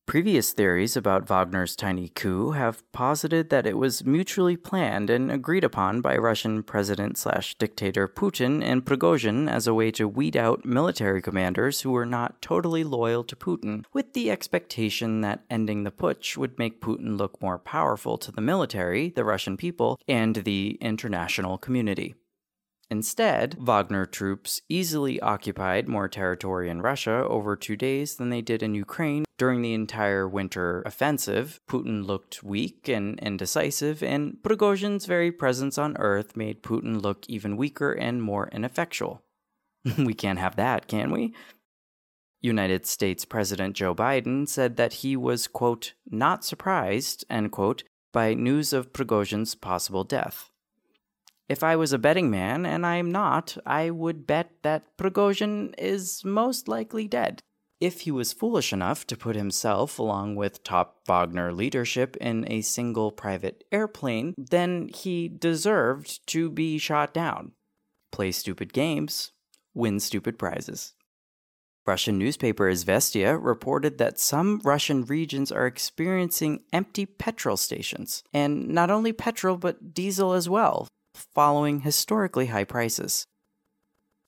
Previous 0.07 0.53
theories 0.53 0.97
about 0.97 1.27
Wagner's 1.27 1.75
tiny 1.75 2.09
coup 2.09 2.53
have 2.53 2.91
posited 2.93 3.51
that 3.51 3.67
it 3.67 3.77
was 3.77 4.05
mutually 4.05 4.57
planned 4.57 5.11
and 5.11 5.33
agreed 5.33 5.65
upon 5.65 6.01
by 6.01 6.17
Russian 6.17 6.63
President 6.63 7.19
slash 7.19 7.57
dictator 7.57 8.07
Putin 8.07 8.63
and 8.63 8.85
Prigozhin 8.85 9.51
as 9.51 9.67
a 9.67 9.75
way 9.75 9.91
to 9.91 10.07
weed 10.07 10.37
out 10.37 10.65
military 10.65 11.21
commanders 11.21 11.81
who 11.81 11.91
were 11.91 12.07
not 12.07 12.41
totally 12.41 12.85
loyal 12.85 13.25
to 13.25 13.35
Putin, 13.35 13.85
with 13.93 14.13
the 14.13 14.31
expectation 14.31 15.23
that 15.23 15.45
ending 15.51 15.83
the 15.83 15.91
putsch 15.91 16.37
would 16.37 16.57
make 16.57 16.81
Putin 16.81 17.19
look 17.19 17.43
more 17.43 17.59
powerful 17.59 18.17
to 18.17 18.31
the 18.31 18.41
military, 18.41 19.11
the 19.11 19.25
Russian 19.25 19.57
people, 19.57 19.99
and 20.07 20.37
the 20.37 20.79
international 20.81 21.59
community. 21.59 22.15
Instead, 22.89 23.57
Wagner 23.59 24.07
troops 24.07 24.63
easily 24.69 25.19
occupied 25.19 25.89
more 25.89 26.07
territory 26.09 26.71
in 26.71 26.81
Russia 26.81 27.27
over 27.29 27.57
two 27.57 27.75
days 27.75 28.15
than 28.15 28.31
they 28.31 28.41
did 28.41 28.63
in 28.63 28.77
Ukraine 28.77 29.26
during 29.39 29.63
the 29.63 29.75
entire 29.75 30.29
winter 30.29 30.83
offensive. 30.87 31.61
Putin 31.69 32.07
looked 32.07 32.43
weak 32.43 32.89
and 32.89 33.19
indecisive, 33.21 34.03
and 34.03 34.39
Prigozhin's 34.43 35.07
very 35.07 35.31
presence 35.31 35.79
on 35.79 35.97
Earth 35.99 36.37
made 36.37 36.63
Putin 36.63 37.03
look 37.03 37.29
even 37.29 37.57
weaker 37.57 37.93
and 37.93 38.23
more 38.23 38.49
ineffectual. 38.53 39.23
we 39.99 40.15
can't 40.15 40.39
have 40.39 40.57
that, 40.57 40.89
can 40.89 41.11
we? 41.11 41.35
United 42.41 42.87
States 42.87 43.25
President 43.25 43.75
Joe 43.75 43.95
Biden 43.95 44.49
said 44.49 44.77
that 44.77 44.95
he 44.95 45.17
was, 45.17 45.47
quote, 45.47 45.95
not 46.09 46.45
surprised, 46.45 47.25
end 47.29 47.53
quote, 47.53 47.83
by 48.13 48.35
news 48.35 48.73
of 48.73 48.93
Prigozhin's 48.93 49.55
possible 49.55 50.05
death. 50.05 50.51
If 51.49 51.63
I 51.63 51.77
was 51.77 51.93
a 51.93 51.99
betting 51.99 52.31
man, 52.31 52.67
and 52.67 52.85
I'm 52.85 53.11
not, 53.11 53.57
I 53.65 53.91
would 53.91 54.27
bet 54.27 54.51
that 54.63 54.97
Prigozhin 54.97 55.75
is 55.79 56.25
most 56.25 56.67
likely 56.67 57.07
dead. 57.07 57.43
If 57.81 58.03
he 58.03 58.11
was 58.11 58.33
foolish 58.33 58.73
enough 58.73 59.07
to 59.09 59.17
put 59.17 59.37
himself, 59.37 59.99
along 59.99 60.37
with 60.37 60.63
top 60.63 61.01
Wagner 61.07 61.53
leadership, 61.53 62.17
in 62.17 62.51
a 62.51 62.63
single 62.63 63.13
private 63.13 63.65
airplane, 63.71 64.35
then 64.39 64.89
he 64.95 65.29
deserved 65.29 66.27
to 66.29 66.51
be 66.51 66.79
shot 66.79 67.13
down. 67.13 67.53
Play 68.13 68.33
stupid 68.33 68.73
games, 68.73 69.33
win 69.75 70.01
stupid 70.01 70.39
prizes. 70.39 70.95
Russian 71.87 72.19
newspaper 72.19 72.69
Izvestia 72.69 73.39
reported 73.41 73.99
that 73.99 74.19
some 74.19 74.61
Russian 74.65 75.05
regions 75.05 75.53
are 75.53 75.67
experiencing 75.67 76.65
empty 76.73 77.05
petrol 77.05 77.57
stations, 77.57 78.25
and 78.33 78.69
not 78.69 78.91
only 78.91 79.13
petrol 79.13 79.57
but 79.57 79.95
diesel 79.95 80.33
as 80.33 80.49
well, 80.49 80.89
following 81.15 81.81
historically 81.81 82.47
high 82.47 82.65
prices. 82.65 83.27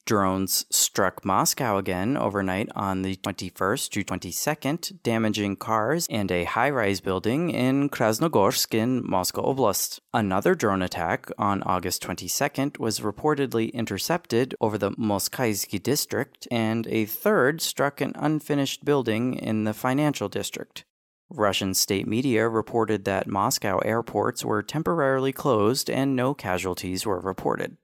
Drones 0.08 0.64
struck 0.70 1.22
Moscow 1.22 1.76
again 1.76 2.16
overnight 2.16 2.70
on 2.74 3.02
the 3.02 3.16
21st 3.16 3.90
to 3.90 4.04
22nd, 4.04 5.02
damaging 5.02 5.54
cars 5.56 6.06
and 6.08 6.32
a 6.32 6.44
high 6.44 6.70
rise 6.70 7.02
building 7.02 7.50
in 7.50 7.90
Krasnogorsk 7.90 8.72
in 8.72 9.02
Moscow 9.06 9.42
Oblast. 9.42 10.00
Another 10.14 10.54
drone 10.54 10.80
attack 10.80 11.30
on 11.36 11.62
August 11.64 12.02
22nd 12.04 12.78
was 12.78 13.00
reportedly 13.00 13.70
intercepted 13.74 14.54
over 14.62 14.78
the 14.78 14.92
Moskaysky 14.92 15.82
district, 15.82 16.48
and 16.50 16.86
a 16.86 17.04
third 17.04 17.60
struck 17.60 18.00
an 18.00 18.14
unfinished 18.16 18.86
building 18.86 19.34
in 19.34 19.64
the 19.64 19.74
financial 19.74 20.30
district. 20.30 20.86
Russian 21.28 21.74
state 21.74 22.08
media 22.08 22.48
reported 22.48 23.04
that 23.04 23.26
Moscow 23.26 23.76
airports 23.80 24.42
were 24.42 24.62
temporarily 24.62 25.32
closed 25.32 25.90
and 25.90 26.16
no 26.16 26.32
casualties 26.32 27.04
were 27.04 27.20
reported. 27.20 27.76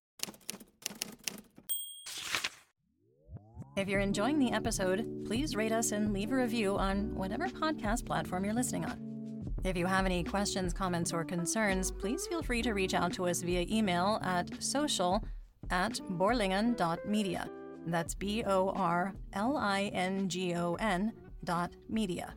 If 3.77 3.89
you're 3.89 4.01
enjoying 4.01 4.39
the 4.39 4.53
episode, 4.53 5.25
please 5.27 5.57
rate 5.57 5.73
us 5.73 5.91
and 5.91 6.13
leave 6.13 6.31
a 6.31 6.37
review 6.37 6.79
on 6.79 7.13
whatever 7.17 7.49
podcast 7.49 8.07
platform 8.07 8.45
you're 8.45 8.55
listening 8.55 8.85
on. 8.85 9.53
If 9.65 9.77
you 9.77 9.87
have 9.87 10.07
any 10.07 10.23
questions, 10.23 10.73
comments, 10.73 11.13
or 11.13 11.25
concerns, 11.25 11.91
please 11.91 12.25
feel 12.29 12.41
free 12.41 12.63
to 12.63 12.73
reach 12.73 12.95
out 12.95 13.13
to 13.15 13.27
us 13.27 13.43
via 13.43 13.67
email 13.69 14.21
at 14.23 14.63
social 14.63 15.25
at 15.71 15.95
borlingon.media. 16.13 17.51
That's 17.87 18.15
B 18.15 18.45
O 18.45 18.71
R 18.77 19.13
L 19.33 19.57
I 19.57 19.91
N 19.93 20.29
G 20.29 20.55
O 20.55 20.75
N 20.75 21.13
dot 21.43 21.73
media. 21.89 22.35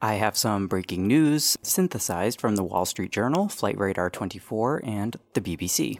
I 0.00 0.14
have 0.14 0.36
some 0.36 0.68
breaking 0.68 1.08
news 1.08 1.56
synthesized 1.62 2.40
from 2.40 2.54
the 2.54 2.62
Wall 2.62 2.84
Street 2.84 3.10
Journal, 3.10 3.48
Flight 3.48 3.78
Radar 3.78 4.10
24, 4.10 4.82
and 4.84 5.16
the 5.32 5.40
BBC. 5.40 5.98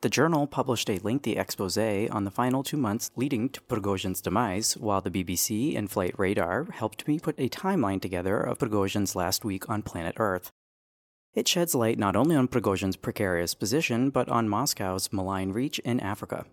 The 0.00 0.08
journal 0.08 0.46
published 0.46 0.88
a 0.88 1.00
lengthy 1.00 1.36
expose 1.36 1.76
on 1.76 2.22
the 2.22 2.30
final 2.30 2.62
two 2.62 2.76
months 2.76 3.10
leading 3.16 3.48
to 3.48 3.60
Prigozhin's 3.62 4.20
demise, 4.20 4.76
while 4.76 5.00
the 5.00 5.10
BBC 5.10 5.76
and 5.76 5.90
Flight 5.90 6.14
Radar 6.16 6.66
helped 6.70 7.08
me 7.08 7.18
put 7.18 7.34
a 7.36 7.48
timeline 7.48 8.00
together 8.00 8.38
of 8.38 8.58
Prigozhin's 8.58 9.16
last 9.16 9.44
week 9.44 9.68
on 9.68 9.82
planet 9.82 10.14
Earth. 10.18 10.52
It 11.34 11.48
sheds 11.48 11.74
light 11.74 11.98
not 11.98 12.14
only 12.14 12.36
on 12.36 12.46
Prigozhin's 12.46 12.94
precarious 12.94 13.54
position, 13.54 14.10
but 14.10 14.28
on 14.28 14.48
Moscow's 14.48 15.12
malign 15.12 15.50
reach 15.50 15.80
in 15.80 15.98
Africa. 15.98 16.46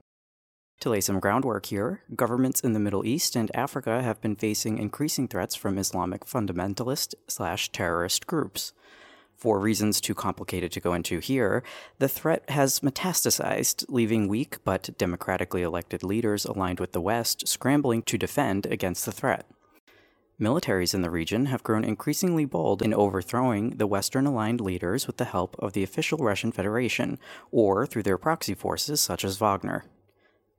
To 0.80 0.90
lay 0.90 1.02
some 1.02 1.20
groundwork 1.20 1.68
here, 1.68 2.02
governments 2.16 2.62
in 2.62 2.74
the 2.74 2.80
Middle 2.80 3.06
East 3.06 3.36
and 3.36 3.56
Africa 3.56 4.02
have 4.02 4.22
been 4.22 4.36
facing 4.36 4.80
increasing 4.80 5.28
threats 5.28 5.54
from 5.54 5.78
Islamic 5.78 6.26
fundamentalist 6.26 7.14
slash 7.28 7.72
terrorist 7.72 8.26
groups. 8.26 8.74
For 9.36 9.60
reasons 9.60 10.00
too 10.00 10.16
complicated 10.16 10.72
to 10.72 10.80
go 10.80 10.94
into 10.94 11.20
here, 11.20 11.62
the 12.00 12.08
threat 12.08 12.50
has 12.50 12.80
metastasized, 12.80 13.86
leaving 13.90 14.28
weak 14.28 14.58
but 14.64 14.90
democratically 14.98 15.62
elected 15.62 16.04
leaders 16.04 16.46
aligned 16.46 16.80
with 16.80 16.94
the 16.94 17.02
West 17.02 17.48
scrambling 17.48 18.02
to 18.04 18.18
defend 18.18 18.66
against 18.66 19.06
the 19.06 19.12
threat. 19.12 19.46
Militaries 20.40 20.94
in 20.94 21.02
the 21.02 21.10
region 21.10 21.46
have 21.46 21.64
grown 21.64 21.86
increasingly 21.86 22.44
bold 22.44 22.82
in 22.82 22.94
overthrowing 22.94 23.72
the 23.78 23.88
Western 23.88 24.26
aligned 24.26 24.60
leaders 24.60 25.08
with 25.08 25.18
the 25.18 25.26
help 25.26 25.56
of 25.60 25.74
the 25.74 25.84
official 25.84 26.18
Russian 26.18 26.52
Federation, 26.52 27.18
or 27.52 27.86
through 27.86 28.04
their 28.04 28.18
proxy 28.18 28.54
forces 28.54 29.00
such 29.00 29.24
as 29.24 29.38
Wagner. 29.38 29.86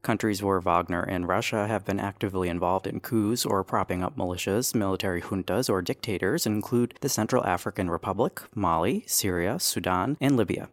Countries 0.07 0.41
where 0.41 0.61
Wagner 0.61 1.03
and 1.03 1.27
Russia 1.27 1.67
have 1.67 1.85
been 1.85 1.99
actively 1.99 2.49
involved 2.49 2.87
in 2.87 3.01
coups 3.01 3.45
or 3.45 3.65
propping 3.65 4.05
up 4.05 4.17
militias, 4.17 4.73
military 4.73 5.21
juntas, 5.21 5.69
or 5.69 5.83
dictators 5.83 6.47
include 6.47 6.97
the 7.01 7.09
Central 7.09 7.45
African 7.45 7.91
Republic, 7.91 8.41
Mali, 8.55 9.03
Syria, 9.09 9.59
Sudan, 9.59 10.17
and 10.21 10.37
Libya. 10.37 10.69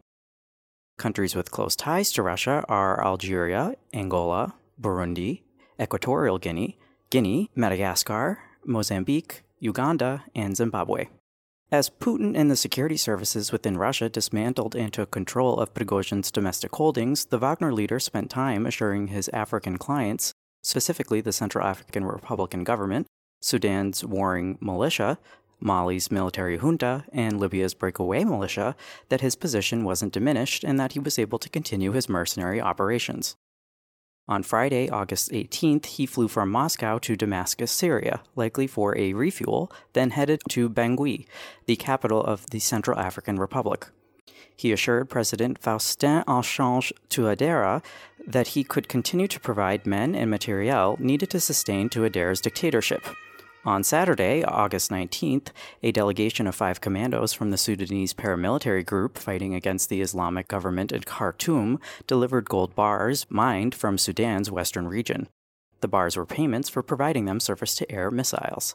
Countries 0.98 1.34
with 1.34 1.50
close 1.50 1.74
ties 1.74 2.12
to 2.12 2.22
Russia 2.22 2.64
are 2.68 3.04
Algeria, 3.04 3.74
Angola, 3.92 4.54
Burundi, 4.80 5.42
Equatorial 5.82 6.38
Guinea, 6.38 6.78
Guinea, 7.10 7.50
Madagascar, 7.56 8.38
Mozambique, 8.64 9.42
Uganda, 9.58 10.22
and 10.36 10.56
Zimbabwe. 10.56 11.08
As 11.74 11.90
Putin 11.90 12.36
and 12.36 12.48
the 12.48 12.54
security 12.54 12.96
services 12.96 13.50
within 13.50 13.76
Russia 13.76 14.08
dismantled 14.08 14.76
and 14.76 14.92
took 14.92 15.10
control 15.10 15.58
of 15.58 15.74
Prigozhin's 15.74 16.30
domestic 16.30 16.72
holdings, 16.76 17.24
the 17.24 17.36
Wagner 17.36 17.72
leader 17.72 17.98
spent 17.98 18.30
time 18.30 18.64
assuring 18.64 19.08
his 19.08 19.28
African 19.30 19.76
clients, 19.76 20.32
specifically 20.62 21.20
the 21.20 21.32
Central 21.32 21.66
African 21.66 22.04
Republican 22.04 22.62
government, 22.62 23.08
Sudan's 23.42 24.04
warring 24.04 24.56
militia, 24.60 25.18
Mali's 25.58 26.12
military 26.12 26.58
junta, 26.58 27.06
and 27.12 27.40
Libya's 27.40 27.74
breakaway 27.74 28.22
militia, 28.22 28.76
that 29.08 29.20
his 29.20 29.34
position 29.34 29.82
wasn't 29.82 30.12
diminished 30.12 30.62
and 30.62 30.78
that 30.78 30.92
he 30.92 31.00
was 31.00 31.18
able 31.18 31.40
to 31.40 31.48
continue 31.48 31.90
his 31.90 32.08
mercenary 32.08 32.60
operations. 32.60 33.34
On 34.26 34.42
Friday, 34.42 34.88
August 34.88 35.30
18th, 35.32 35.84
he 35.84 36.06
flew 36.06 36.28
from 36.28 36.50
Moscow 36.50 36.98
to 36.98 37.14
Damascus, 37.14 37.70
Syria, 37.70 38.22
likely 38.34 38.66
for 38.66 38.96
a 38.96 39.12
refuel, 39.12 39.70
then 39.92 40.10
headed 40.10 40.40
to 40.48 40.70
Bangui, 40.70 41.26
the 41.66 41.76
capital 41.76 42.22
of 42.22 42.48
the 42.48 42.58
Central 42.58 42.98
African 42.98 43.38
Republic. 43.38 43.88
He 44.56 44.72
assured 44.72 45.10
President 45.10 45.58
Faustin 45.58 46.24
Archange 46.26 46.90
Touadera 47.10 47.84
that 48.26 48.48
he 48.48 48.64
could 48.64 48.88
continue 48.88 49.28
to 49.28 49.40
provide 49.40 49.86
men 49.86 50.14
and 50.14 50.30
materiel 50.30 50.96
needed 50.98 51.28
to 51.30 51.40
sustain 51.40 51.90
Touadera's 51.90 52.40
dictatorship. 52.40 53.04
On 53.66 53.82
Saturday, 53.82 54.44
August 54.44 54.90
19th, 54.90 55.48
a 55.82 55.90
delegation 55.90 56.46
of 56.46 56.54
five 56.54 56.82
commandos 56.82 57.32
from 57.32 57.50
the 57.50 57.56
Sudanese 57.56 58.12
paramilitary 58.12 58.84
group 58.84 59.16
fighting 59.16 59.54
against 59.54 59.88
the 59.88 60.02
Islamic 60.02 60.48
government 60.48 60.92
in 60.92 61.00
Khartoum 61.00 61.80
delivered 62.06 62.50
gold 62.50 62.74
bars 62.74 63.24
mined 63.30 63.74
from 63.74 63.96
Sudan's 63.96 64.50
western 64.50 64.86
region. 64.86 65.28
The 65.80 65.88
bars 65.88 66.14
were 66.14 66.26
payments 66.26 66.68
for 66.68 66.82
providing 66.82 67.24
them 67.24 67.40
surface 67.40 67.74
to 67.76 67.90
air 67.90 68.10
missiles. 68.10 68.74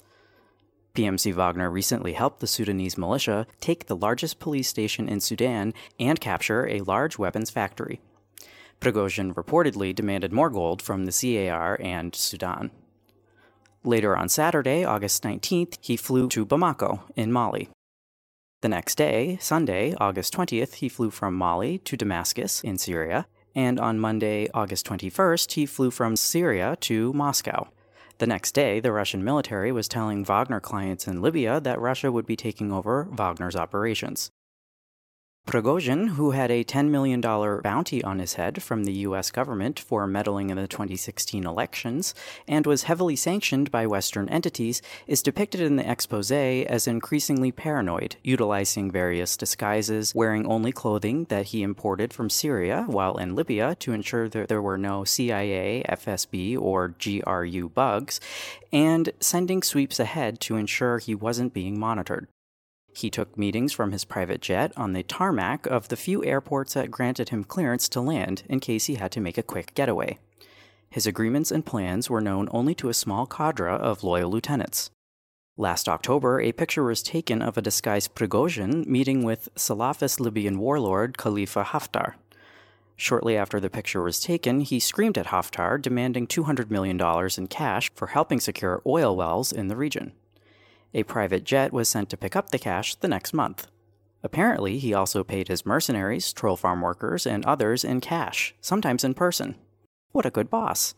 PMC 0.96 1.36
Wagner 1.36 1.70
recently 1.70 2.14
helped 2.14 2.40
the 2.40 2.48
Sudanese 2.48 2.98
militia 2.98 3.46
take 3.62 3.86
the 3.86 3.96
largest 3.96 4.40
police 4.40 4.70
station 4.70 5.08
in 5.08 5.20
Sudan 5.20 5.72
and 6.00 6.20
capture 6.20 6.68
a 6.68 6.82
large 6.82 7.20
weapons 7.20 7.52
factory. 7.52 8.02
Prigozhin 8.82 9.36
reportedly 9.36 9.94
demanded 9.94 10.34
more 10.34 10.50
gold 10.50 10.82
from 10.82 11.06
the 11.06 11.12
CAR 11.12 11.80
and 11.80 12.16
Sudan. 12.16 12.72
Later 13.86 14.18
on 14.18 14.28
Saturday, 14.28 14.84
August 14.84 15.24
19th, 15.24 15.78
he 15.80 15.96
flew 15.96 16.28
to 16.30 16.46
Bamako 16.46 17.00
in 17.16 17.32
Mali. 17.32 17.70
The 18.62 18.68
next 18.68 18.96
day, 18.96 19.38
Sunday, 19.40 19.96
August 20.02 20.34
20th, 20.34 20.76
he 20.76 20.90
flew 20.90 21.10
from 21.10 21.34
Mali 21.34 21.78
to 21.80 21.96
Damascus 21.96 22.62
in 22.62 22.78
Syria, 22.78 23.26
and 23.56 23.80
on 23.80 23.98
Monday, 23.98 24.50
August 24.54 24.86
21st, 24.86 25.54
he 25.54 25.66
flew 25.66 25.92
from 25.92 26.18
Syria 26.18 26.76
to 26.82 27.14
Moscow. 27.14 27.70
The 28.18 28.28
next 28.28 28.52
day, 28.52 28.82
the 28.82 28.92
Russian 28.92 29.24
military 29.24 29.72
was 29.72 29.88
telling 29.88 30.26
Wagner 30.26 30.60
clients 30.60 31.08
in 31.08 31.22
Libya 31.22 31.62
that 31.62 31.80
Russia 31.80 32.12
would 32.12 32.26
be 32.26 32.36
taking 32.36 32.74
over 32.74 33.08
Wagner's 33.10 33.56
operations. 33.56 34.30
Prigozhin, 35.50 36.10
who 36.10 36.30
had 36.30 36.52
a 36.52 36.64
$10 36.64 36.90
million 36.90 37.22
bounty 37.22 38.04
on 38.04 38.20
his 38.20 38.36
head 38.36 38.62
from 38.62 38.84
the 38.84 38.94
U.S. 39.08 39.32
government 39.32 39.80
for 39.80 40.06
meddling 40.06 40.52
in 40.52 40.58
the 40.58 40.68
2016 40.68 41.44
elections 41.44 42.14
and 42.48 42.68
was 42.68 42.84
heavily 42.84 43.16
sanctioned 43.16 43.72
by 43.72 43.88
Western 43.88 44.30
entities, 44.30 44.84
is 45.08 45.24
depicted 45.24 45.60
in 45.60 45.76
the 45.76 45.90
expose 45.90 46.32
as 46.32 46.86
increasingly 46.86 47.52
paranoid, 47.52 48.16
utilizing 48.24 48.92
various 48.92 49.36
disguises, 49.36 50.14
wearing 50.14 50.46
only 50.46 50.72
clothing 50.72 51.24
that 51.30 51.48
he 51.48 51.64
imported 51.64 52.14
from 52.14 52.30
Syria 52.30 52.84
while 52.86 53.18
in 53.18 53.34
Libya 53.34 53.74
to 53.80 53.92
ensure 53.92 54.30
that 54.30 54.50
there 54.50 54.62
were 54.62 54.78
no 54.78 55.04
CIA, 55.04 55.84
FSB, 55.90 56.60
or 56.62 56.90
GRU 56.90 57.70
bugs, 57.70 58.20
and 58.72 59.10
sending 59.20 59.64
sweeps 59.64 60.00
ahead 60.00 60.40
to 60.42 60.58
ensure 60.58 61.00
he 61.00 61.16
wasn't 61.16 61.56
being 61.56 61.80
monitored. 61.80 62.28
He 63.00 63.10
took 63.10 63.38
meetings 63.38 63.72
from 63.72 63.94
his 63.94 64.04
private 64.04 64.42
jet 64.42 64.74
on 64.76 64.92
the 64.92 65.04
tarmac 65.04 65.66
of 65.66 65.88
the 65.88 65.96
few 65.96 66.22
airports 66.26 66.74
that 66.74 66.92
granted 66.92 67.30
him 67.30 67.46
clearance 67.46 67.88
to 67.90 68.02
land 68.02 68.44
in 68.50 68.60
case 68.60 68.88
he 68.88 68.96
had 68.96 69.14
to 69.14 69.22
make 69.22 69.38
a 69.38 69.44
quick 69.44 69.74
getaway. 69.74 70.18
His 70.90 71.08
agreements 71.08 71.50
and 71.50 71.66
plans 71.66 72.10
were 72.10 72.20
known 72.20 72.50
only 72.52 72.76
to 72.76 72.90
a 72.90 72.94
small 72.94 73.26
cadre 73.26 73.72
of 73.72 74.04
loyal 74.04 74.30
lieutenants. 74.30 74.92
Last 75.56 75.88
October, 75.88 76.42
a 76.42 76.52
picture 76.52 76.84
was 76.84 77.02
taken 77.02 77.42
of 77.42 77.58
a 77.58 77.62
disguised 77.62 78.16
Prigozhin 78.16 78.86
meeting 78.86 79.24
with 79.24 79.48
Salafist 79.56 80.20
Libyan 80.20 80.60
warlord 80.60 81.18
Khalifa 81.18 81.64
Haftar. 81.64 82.16
Shortly 82.98 83.38
after 83.38 83.62
the 83.62 83.70
picture 83.70 84.02
was 84.02 84.20
taken, 84.20 84.60
he 84.60 84.78
screamed 84.78 85.18
at 85.18 85.28
Haftar, 85.28 85.82
demanding 85.82 86.28
$200 86.28 86.70
million 86.70 87.00
in 87.38 87.48
cash 87.48 87.92
for 87.96 88.08
helping 88.08 88.42
secure 88.42 88.82
oil 88.86 89.16
wells 89.16 89.54
in 89.54 89.70
the 89.70 89.78
region. 89.78 90.12
A 90.94 91.04
private 91.04 91.44
jet 91.44 91.72
was 91.72 91.88
sent 91.88 92.10
to 92.10 92.18
pick 92.18 92.36
up 92.36 92.50
the 92.50 92.58
cash 92.58 92.96
the 92.96 93.08
next 93.08 93.34
month. 93.34 93.68
Apparently, 94.24 94.80
he 94.80 94.94
also 94.94 95.24
paid 95.24 95.48
his 95.48 95.66
mercenaries, 95.66 96.34
troll 96.34 96.58
farm 96.58 96.82
workers, 96.82 97.26
and 97.28 97.46
others 97.46 97.84
in 97.84 98.02
cash, 98.02 98.56
sometimes 98.60 99.04
in 99.04 99.14
person. 99.14 99.56
What 100.12 100.26
a 100.26 100.32
good 100.32 100.50
boss. 100.50 100.96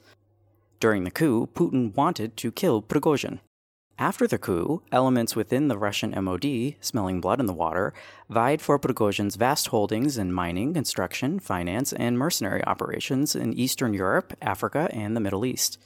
During 0.80 1.04
the 1.04 1.12
coup, 1.12 1.48
Putin 1.54 1.94
wanted 1.96 2.38
to 2.38 2.52
kill 2.52 2.82
Prigozhin. 2.82 3.40
After 4.00 4.26
the 4.26 4.40
coup, 4.40 4.82
elements 4.92 5.36
within 5.36 5.68
the 5.68 5.78
Russian 5.78 6.16
MOD, 6.24 6.76
smelling 6.80 7.22
blood 7.22 7.40
in 7.40 7.46
the 7.46 7.54
water, 7.54 7.94
vied 8.30 8.60
for 8.60 8.80
Prigozhin's 8.80 9.36
vast 9.36 9.68
holdings 9.68 10.18
in 10.18 10.34
mining, 10.34 10.74
construction, 10.74 11.38
finance, 11.40 11.94
and 11.94 12.18
mercenary 12.18 12.66
operations 12.66 13.36
in 13.36 13.54
Eastern 13.54 13.94
Europe, 13.94 14.34
Africa, 14.42 14.90
and 14.92 15.16
the 15.16 15.22
Middle 15.22 15.46
East. 15.46 15.78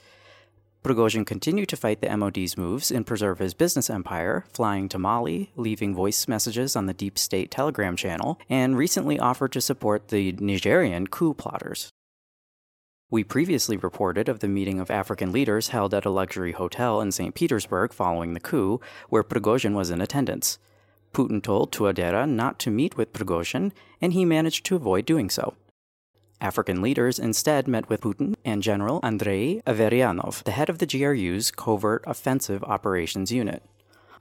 Prigozhin 0.85 1.25
continued 1.25 1.67
to 1.69 1.77
fight 1.77 2.01
the 2.01 2.15
MOD's 2.15 2.59
moves 2.59 2.91
and 2.91 3.07
preserve 3.07 3.39
his 3.39 3.55
business 3.55 3.89
empire, 3.89 4.45
flying 4.53 4.87
to 4.89 4.99
Mali, 4.99 5.49
leaving 5.55 5.95
voice 5.95 6.27
messages 6.27 6.75
on 6.75 6.85
the 6.85 6.93
Deep 6.93 7.17
State 7.17 7.49
Telegram 7.49 7.95
channel, 7.95 8.39
and 8.51 8.77
recently 8.77 9.17
offered 9.17 9.51
to 9.53 9.61
support 9.61 10.09
the 10.09 10.33
Nigerian 10.33 11.07
coup 11.07 11.33
plotters. 11.33 11.89
We 13.09 13.23
previously 13.23 13.77
reported 13.77 14.29
of 14.29 14.41
the 14.41 14.47
meeting 14.47 14.79
of 14.79 14.91
African 14.91 15.31
leaders 15.31 15.69
held 15.69 15.91
at 15.95 16.05
a 16.05 16.11
luxury 16.11 16.51
hotel 16.51 17.01
in 17.01 17.11
St. 17.11 17.33
Petersburg 17.33 17.91
following 17.91 18.35
the 18.35 18.39
coup, 18.39 18.79
where 19.09 19.23
Prigozhin 19.23 19.73
was 19.73 19.89
in 19.89 20.01
attendance. 20.01 20.59
Putin 21.13 21.41
told 21.41 21.71
Touadera 21.71 22.29
not 22.29 22.59
to 22.59 22.69
meet 22.69 22.95
with 22.95 23.11
Prigozhin, 23.11 23.71
and 23.99 24.13
he 24.13 24.23
managed 24.23 24.63
to 24.67 24.75
avoid 24.75 25.07
doing 25.07 25.31
so. 25.31 25.55
African 26.41 26.81
leaders 26.81 27.19
instead 27.19 27.67
met 27.67 27.89
with 27.89 28.01
Putin 28.01 28.35
and 28.43 28.61
General 28.61 28.99
Andrei 29.03 29.61
Averyanov, 29.67 30.43
the 30.43 30.51
head 30.51 30.69
of 30.69 30.79
the 30.79 30.85
GRU's 30.85 31.51
Covert 31.51 32.03
Offensive 32.05 32.63
Operations 32.63 33.31
Unit. 33.31 33.63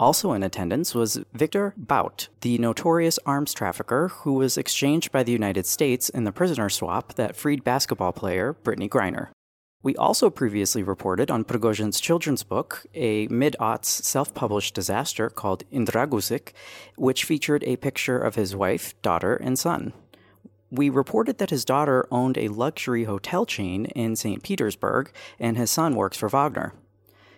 Also 0.01 0.33
in 0.33 0.43
attendance 0.43 0.95
was 0.95 1.21
Victor 1.33 1.73
Bout, 1.77 2.29
the 2.41 2.59
notorious 2.59 3.19
arms 3.25 3.53
trafficker 3.53 4.09
who 4.09 4.35
was 4.35 4.59
exchanged 4.59 5.13
by 5.13 5.23
the 5.23 5.33
United 5.33 5.67
States 5.67 6.09
in 6.09 6.25
the 6.25 6.33
prisoner 6.33 6.69
swap 6.69 7.15
that 7.15 7.37
freed 7.37 7.63
basketball 7.63 8.13
player 8.13 8.57
Brittney 8.65 8.89
Griner. 8.89 9.29
We 9.83 9.95
also 9.97 10.31
previously 10.31 10.83
reported 10.83 11.31
on 11.31 11.45
Prigozhin's 11.45 12.01
children's 12.01 12.43
book, 12.43 12.87
a 12.95 13.29
mid 13.29 13.55
aughts 13.61 13.85
self 13.85 14.33
published 14.33 14.75
disaster 14.75 15.29
called 15.29 15.63
Indraguzik, 15.71 16.53
which 16.97 17.25
featured 17.25 17.63
a 17.65 17.77
picture 17.77 18.19
of 18.19 18.35
his 18.35 18.57
wife, 18.57 19.01
daughter, 19.03 19.37
and 19.37 19.59
son 19.59 19.93
we 20.77 20.91
reported 20.91 21.39
that 21.39 21.51
his 21.51 21.65
daughter 21.65 22.07
owned 22.11 22.37
a 22.37 22.49
luxury 22.49 23.05
hotel 23.05 23.47
chain 23.47 23.87
in 23.87 24.17
St. 24.17 24.43
Petersburg 24.43 25.13
and 25.39 25.57
his 25.57 25.71
son 25.71 25.95
works 25.95 26.17
for 26.17 26.29
Wagner. 26.29 26.75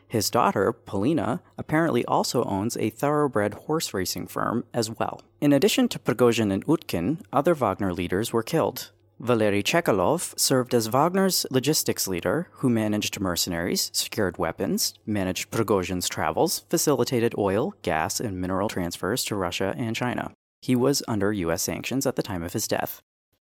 His 0.08 0.30
daughter, 0.30 0.72
Polina, 0.72 1.42
apparently 1.58 2.04
also 2.04 2.44
owns 2.44 2.76
a 2.76 2.90
thoroughbred 2.90 3.54
horse 3.54 3.92
racing 3.92 4.28
firm 4.28 4.64
as 4.72 4.88
well. 4.88 5.20
In 5.40 5.52
addition 5.52 5.88
to 5.88 5.98
Prigozhin 5.98 6.52
and 6.52 6.64
Utkin, 6.66 7.20
other 7.32 7.54
Wagner 7.54 7.92
leaders 7.92 8.32
were 8.32 8.42
killed. 8.42 8.92
Valery 9.18 9.62
Chekalov 9.62 10.38
served 10.38 10.74
as 10.74 10.88
Wagner's 10.88 11.46
logistics 11.50 12.06
leader, 12.06 12.48
who 12.52 12.68
managed 12.68 13.18
mercenaries, 13.18 13.90
secured 13.94 14.36
weapons, 14.36 14.94
managed 15.06 15.50
Prigozhin's 15.50 16.08
travels, 16.08 16.64
facilitated 16.68 17.34
oil, 17.38 17.74
gas, 17.82 18.20
and 18.20 18.40
mineral 18.40 18.68
transfers 18.68 19.24
to 19.24 19.34
Russia 19.34 19.74
and 19.76 19.96
China. 19.96 20.32
He 20.60 20.76
was 20.76 21.02
under 21.08 21.32
U.S. 21.32 21.62
sanctions 21.62 22.06
at 22.06 22.16
the 22.16 22.22
time 22.22 22.42
of 22.42 22.52
his 22.52 22.68
death. 22.68 23.00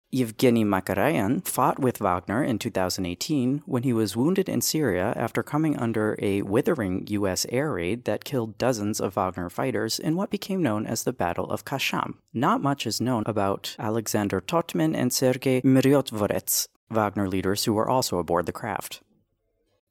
Yevgeny 0.10 0.63
Makaryan 0.63 1.46
fought 1.46 1.80
with 1.80 2.00
Wagner 2.00 2.41
in 2.41 2.58
2018 2.60 3.62
when 3.65 3.84
he 3.84 3.91
was 3.91 4.15
wounded 4.15 4.48
in 4.48 4.62
Syria 4.62 5.13
after 5.17 5.43
coming 5.43 5.76
under 5.76 6.17
a 6.22 6.43
withering 6.43 7.06
U.S. 7.10 7.46
air 7.50 7.74
raid 7.74 8.06
that 8.06 8.24
killed 8.24 8.58
dozens 8.58 9.02
of 9.02 9.15
Wagner 9.15 9.50
fighters 9.50 10.00
in 10.00 10.15
what 10.15 10.30
became 10.30 10.63
known 10.63 10.86
as 10.86 11.04
the 11.04 11.12
Battle 11.12 11.52
of 11.52 11.65
Khasham. 11.65 12.15
Not 12.34 12.62
much 12.62 12.88
is 12.88 13.02
known 13.02 13.24
about 13.26 13.76
Alexander 13.78 14.39
Totmin 14.39 14.96
and 14.96 15.12
Sergei 15.12 15.62
Mryotvorets, 15.62 16.70
Wagner 16.89 17.28
leaders 17.28 17.65
who 17.65 17.74
were 17.74 17.89
also 17.89 18.17
aboard 18.17 18.46
the 18.46 18.54
craft. 18.54 19.02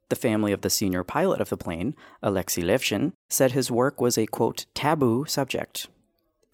The 0.09 0.17
family 0.17 0.53
of 0.53 0.63
the 0.63 0.71
senior 0.71 1.05
pilot 1.05 1.43
of 1.43 1.51
the 1.51 1.59
plane, 1.59 1.95
Alexei 2.23 2.63
Levshin, 2.63 3.13
said 3.29 3.53
his 3.53 3.71
work 3.71 4.01
was 4.01 4.17
a 4.17 4.25
quote, 4.25 4.65
taboo 4.73 5.27
subject. 5.27 5.89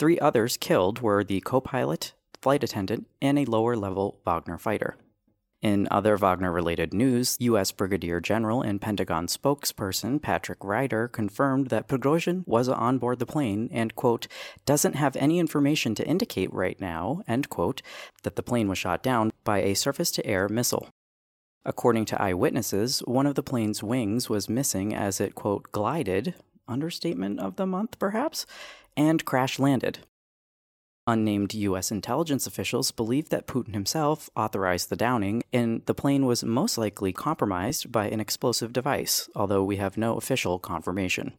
Three 0.01 0.18
others 0.18 0.57
killed 0.57 1.01
were 1.01 1.22
the 1.22 1.40
co 1.42 1.61
pilot, 1.61 2.14
flight 2.42 2.64
attendant, 2.64 3.07
and 3.22 3.38
a 3.38 3.44
lower 3.44 3.76
level 3.76 4.20
Wagner 4.26 4.59
fighter. 4.59 4.96
In 5.62 5.87
other 5.92 6.16
Wagner 6.16 6.50
related 6.50 6.92
news, 6.92 7.37
U.S. 7.38 7.70
Brigadier 7.70 8.20
General 8.20 8.62
and 8.62 8.81
Pentagon 8.81 9.28
spokesperson 9.28 10.20
Patrick 10.20 10.59
Ryder 10.64 11.07
confirmed 11.07 11.68
that 11.68 11.87
Prigozhin 11.87 12.42
was 12.48 12.68
on 12.68 12.98
board 12.98 13.20
the 13.20 13.26
plane 13.26 13.68
and, 13.72 13.94
quote, 13.94 14.26
doesn't 14.66 14.96
have 14.96 15.14
any 15.14 15.38
information 15.38 15.94
to 15.94 16.07
indicate 16.07 16.52
right 16.52 16.81
now, 16.81 17.22
end 17.28 17.48
quote, 17.48 17.81
that 18.24 18.35
the 18.35 18.42
plane 18.42 18.66
was 18.66 18.78
shot 18.78 19.05
down 19.05 19.31
by 19.44 19.62
a 19.62 19.74
surface 19.74 20.11
to 20.11 20.26
air 20.26 20.48
missile. 20.48 20.88
According 21.64 22.07
to 22.07 22.20
eyewitnesses, 22.20 22.98
one 23.07 23.28
of 23.28 23.37
the 23.37 23.42
plane's 23.44 23.85
wings 23.85 24.28
was 24.28 24.48
missing 24.48 24.92
as 24.92 25.20
it, 25.20 25.37
quote, 25.37 25.70
glided, 25.70 26.35
understatement 26.66 27.38
of 27.38 27.55
the 27.55 27.66
month 27.66 28.00
perhaps, 28.00 28.46
and 28.96 29.24
crash 29.24 29.61
landed. 29.61 30.00
Unnamed 31.07 31.53
U.S. 31.55 31.91
intelligence 31.91 32.47
officials 32.47 32.93
believe 32.93 33.29
that 33.31 33.49
Putin 33.49 33.75
himself 33.75 34.31
authorized 34.37 34.88
the 34.88 34.97
downing, 34.97 35.43
and 35.53 35.85
the 35.87 35.95
plane 35.95 36.27
was 36.27 36.45
most 36.45 36.79
likely 36.79 37.12
compromised 37.12 37.91
by 37.91 38.09
an 38.09 38.21
explosive 38.21 38.73
device, 38.73 39.29
although 39.35 39.65
we 39.65 39.77
have 39.79 39.97
no 39.97 40.17
official 40.17 40.61
confirmation. 40.61 41.33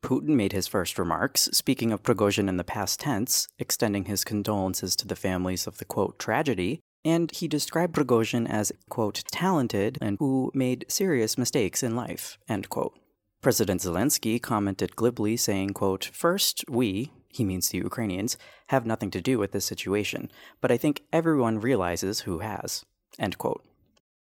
Putin 0.00 0.36
made 0.36 0.52
his 0.52 0.68
first 0.68 0.96
remarks, 0.96 1.48
speaking 1.52 1.90
of 1.90 2.04
Prigozhin 2.04 2.48
in 2.48 2.56
the 2.56 2.62
past 2.62 3.00
tense, 3.00 3.48
extending 3.58 4.04
his 4.04 4.22
condolences 4.22 4.94
to 4.94 5.08
the 5.08 5.16
families 5.16 5.66
of 5.66 5.78
the 5.78 5.84
quote 5.84 6.18
tragedy, 6.20 6.78
and 7.04 7.32
he 7.32 7.48
described 7.48 7.94
Prigozhin 7.94 8.48
as 8.48 8.70
quote 8.88 9.24
talented 9.32 9.98
and 10.00 10.18
who 10.20 10.52
made 10.54 10.84
serious 10.88 11.36
mistakes 11.36 11.82
in 11.82 11.96
life 11.96 12.38
end 12.48 12.68
quote. 12.68 12.96
President 13.42 13.80
Zelensky 13.80 14.40
commented 14.40 14.94
glibly, 14.94 15.36
saying, 15.36 15.70
quote, 15.70 16.04
First, 16.12 16.64
we, 16.68 17.10
he 17.34 17.44
means 17.44 17.68
the 17.68 17.78
Ukrainians, 17.78 18.38
have 18.68 18.86
nothing 18.86 19.10
to 19.10 19.20
do 19.20 19.38
with 19.38 19.50
this 19.50 19.64
situation, 19.64 20.30
but 20.60 20.70
I 20.70 20.76
think 20.76 21.02
everyone 21.12 21.60
realizes 21.60 22.20
who 22.20 22.38
has. 22.38 22.84
End 23.18 23.38
quote. 23.38 23.64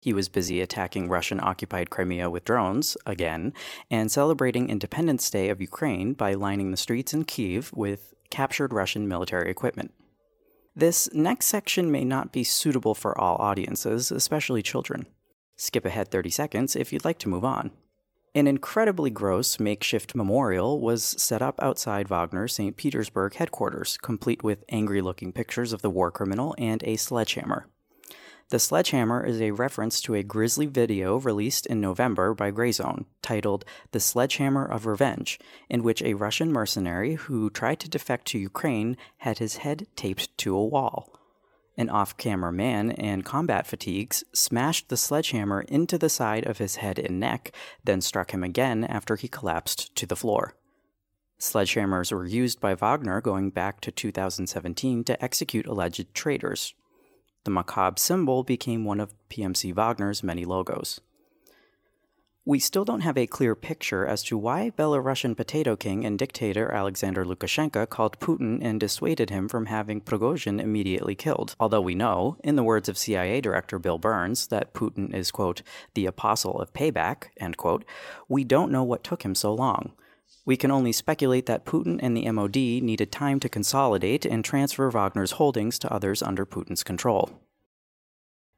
He 0.01 0.13
was 0.13 0.27
busy 0.29 0.61
attacking 0.61 1.07
Russian 1.07 1.39
occupied 1.41 1.89
Crimea 1.89 2.29
with 2.29 2.45
drones, 2.45 2.97
again, 3.05 3.53
and 3.89 4.11
celebrating 4.11 4.69
Independence 4.69 5.29
Day 5.29 5.49
of 5.49 5.61
Ukraine 5.61 6.13
by 6.13 6.33
lining 6.33 6.71
the 6.71 6.77
streets 6.77 7.13
in 7.13 7.23
Kiev 7.23 7.71
with 7.73 8.13
captured 8.29 8.73
Russian 8.73 9.07
military 9.07 9.49
equipment. 9.49 9.93
This 10.75 11.09
next 11.13 11.47
section 11.47 11.91
may 11.91 12.03
not 12.03 12.31
be 12.31 12.43
suitable 12.43 12.95
for 12.95 13.17
all 13.19 13.37
audiences, 13.37 14.11
especially 14.11 14.61
children. 14.61 15.07
Skip 15.55 15.85
ahead 15.85 16.11
30 16.11 16.29
seconds 16.29 16.75
if 16.75 16.91
you'd 16.91 17.05
like 17.05 17.19
to 17.19 17.29
move 17.29 17.43
on. 17.43 17.71
An 18.35 18.45
incredibly 18.45 19.09
gross 19.09 19.59
makeshift 19.59 20.13
memorial 20.13 20.79
was 20.79 21.03
set 21.03 21.41
up 21.41 21.59
outside 21.63 22.09
Wagner's 22.09 22.53
St. 22.53 22.77
Petersburg 22.77 23.33
headquarters, 23.33 23.97
complete 23.97 24.43
with 24.43 24.63
angry 24.69 25.01
looking 25.01 25.31
pictures 25.31 25.73
of 25.73 25.81
the 25.81 25.89
war 25.89 26.11
criminal 26.11 26.53
and 26.59 26.83
a 26.83 26.95
sledgehammer. 26.95 27.67
The 28.49 28.59
sledgehammer 28.59 29.25
is 29.25 29.41
a 29.41 29.51
reference 29.51 29.99
to 30.01 30.13
a 30.13 30.23
grisly 30.23 30.67
video 30.67 31.17
released 31.17 31.65
in 31.65 31.81
November 31.81 32.35
by 32.35 32.51
Grayzone 32.51 33.05
titled 33.23 33.65
The 33.91 33.99
Sledgehammer 33.99 34.65
of 34.65 34.85
Revenge, 34.85 35.39
in 35.67 35.81
which 35.81 36.01
a 36.01 36.13
Russian 36.13 36.51
mercenary 36.51 37.15
who 37.15 37.49
tried 37.49 37.79
to 37.79 37.89
defect 37.89 38.25
to 38.27 38.39
Ukraine 38.39 38.95
had 39.17 39.39
his 39.39 39.57
head 39.57 39.87
taped 39.95 40.35
to 40.39 40.55
a 40.55 40.65
wall. 40.65 41.18
An 41.79 41.89
off 41.89 42.17
camera 42.17 42.51
man 42.51 42.91
in 42.91 43.21
combat 43.21 43.65
fatigues 43.65 44.21
smashed 44.33 44.89
the 44.89 44.97
sledgehammer 44.97 45.61
into 45.61 45.97
the 45.97 46.09
side 46.09 46.45
of 46.45 46.57
his 46.57 46.75
head 46.75 46.99
and 46.99 47.21
neck, 47.21 47.53
then 47.85 48.01
struck 48.01 48.31
him 48.31 48.43
again 48.43 48.83
after 48.83 49.15
he 49.15 49.29
collapsed 49.29 49.95
to 49.95 50.05
the 50.05 50.17
floor. 50.17 50.55
Sledgehammers 51.39 52.11
were 52.11 52.25
used 52.25 52.59
by 52.59 52.75
Wagner 52.75 53.21
going 53.21 53.49
back 53.49 53.79
to 53.79 53.91
2017 53.91 55.05
to 55.05 55.23
execute 55.23 55.65
alleged 55.67 56.13
traitors. 56.13 56.73
The 57.45 57.51
macabre 57.51 57.97
symbol 57.97 58.43
became 58.43 58.83
one 58.83 58.99
of 58.99 59.15
PMC 59.29 59.73
Wagner's 59.73 60.21
many 60.21 60.43
logos 60.43 60.99
we 62.49 62.57
still 62.57 62.83
don't 62.83 63.01
have 63.01 63.15
a 63.15 63.27
clear 63.27 63.53
picture 63.53 64.07
as 64.07 64.23
to 64.23 64.35
why 64.35 64.71
Belarusian 64.75 65.37
potato 65.37 65.75
king 65.75 66.03
and 66.03 66.17
dictator 66.17 66.71
Alexander 66.71 67.23
Lukashenko 67.23 67.87
called 67.87 68.19
Putin 68.19 68.57
and 68.63 68.79
dissuaded 68.79 69.29
him 69.29 69.47
from 69.47 69.67
having 69.67 70.01
Prigozhin 70.01 70.59
immediately 70.59 71.13
killed. 71.13 71.55
Although 71.59 71.81
we 71.81 71.93
know, 71.93 72.37
in 72.43 72.55
the 72.55 72.63
words 72.63 72.89
of 72.89 72.97
CIA 72.97 73.39
Director 73.39 73.77
Bill 73.77 73.99
Burns, 73.99 74.47
that 74.47 74.73
Putin 74.73 75.13
is, 75.13 75.29
quote, 75.29 75.61
the 75.93 76.07
apostle 76.07 76.59
of 76.59 76.73
payback, 76.73 77.25
end 77.37 77.55
quote, 77.55 77.85
we 78.27 78.43
don't 78.43 78.71
know 78.71 78.83
what 78.83 79.03
took 79.03 79.21
him 79.21 79.35
so 79.35 79.53
long. 79.53 79.91
We 80.43 80.57
can 80.57 80.71
only 80.71 80.91
speculate 80.91 81.45
that 81.45 81.65
Putin 81.65 81.99
and 82.01 82.17
the 82.17 82.31
MOD 82.31 82.55
needed 82.55 83.11
time 83.11 83.39
to 83.41 83.47
consolidate 83.47 84.25
and 84.25 84.43
transfer 84.43 84.89
Wagner's 84.89 85.33
holdings 85.33 85.77
to 85.77 85.93
others 85.93 86.23
under 86.23 86.47
Putin's 86.47 86.81
control. 86.81 87.29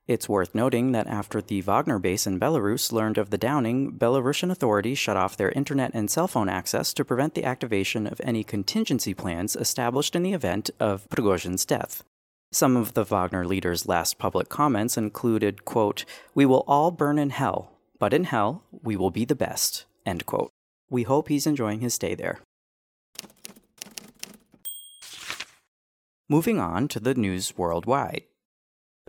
It's 0.07 0.27
worth 0.27 0.55
noting 0.55 0.93
that 0.93 1.07
after 1.07 1.41
the 1.41 1.61
Wagner 1.61 1.99
base 1.99 2.25
in 2.25 2.39
Belarus 2.39 2.91
learned 2.91 3.19
of 3.19 3.29
the 3.29 3.37
downing, 3.37 3.91
Belarusian 3.93 4.49
authorities 4.49 4.97
shut 4.97 5.15
off 5.15 5.37
their 5.37 5.51
internet 5.51 5.91
and 5.93 6.09
cell 6.09 6.27
phone 6.27 6.49
access 6.49 6.91
to 6.95 7.05
prevent 7.05 7.35
the 7.35 7.45
activation 7.45 8.07
of 8.07 8.19
any 8.23 8.43
contingency 8.43 9.13
plans 9.13 9.55
established 9.55 10.15
in 10.15 10.23
the 10.23 10.33
event 10.33 10.71
of 10.79 11.07
Prigozhin's 11.09 11.65
death. 11.65 12.03
Some 12.51 12.75
of 12.75 12.95
the 12.95 13.05
Wagner 13.05 13.45
leader's 13.45 13.87
last 13.87 14.17
public 14.17 14.49
comments 14.49 14.97
included, 14.97 15.65
quote, 15.65 16.03
We 16.33 16.45
will 16.45 16.65
all 16.67 16.89
burn 16.89 17.19
in 17.19 17.29
hell, 17.29 17.71
but 17.99 18.13
in 18.13 18.23
hell 18.23 18.63
we 18.81 18.97
will 18.97 19.11
be 19.11 19.23
the 19.23 19.35
best, 19.35 19.85
end 20.05 20.25
quote. 20.25 20.49
We 20.89 21.03
hope 21.03 21.29
he's 21.29 21.47
enjoying 21.47 21.79
his 21.79 21.93
stay 21.93 22.15
there. 22.15 22.39
Moving 26.27 26.59
on 26.59 26.87
to 26.89 26.99
the 26.99 27.13
news 27.13 27.57
worldwide. 27.57 28.23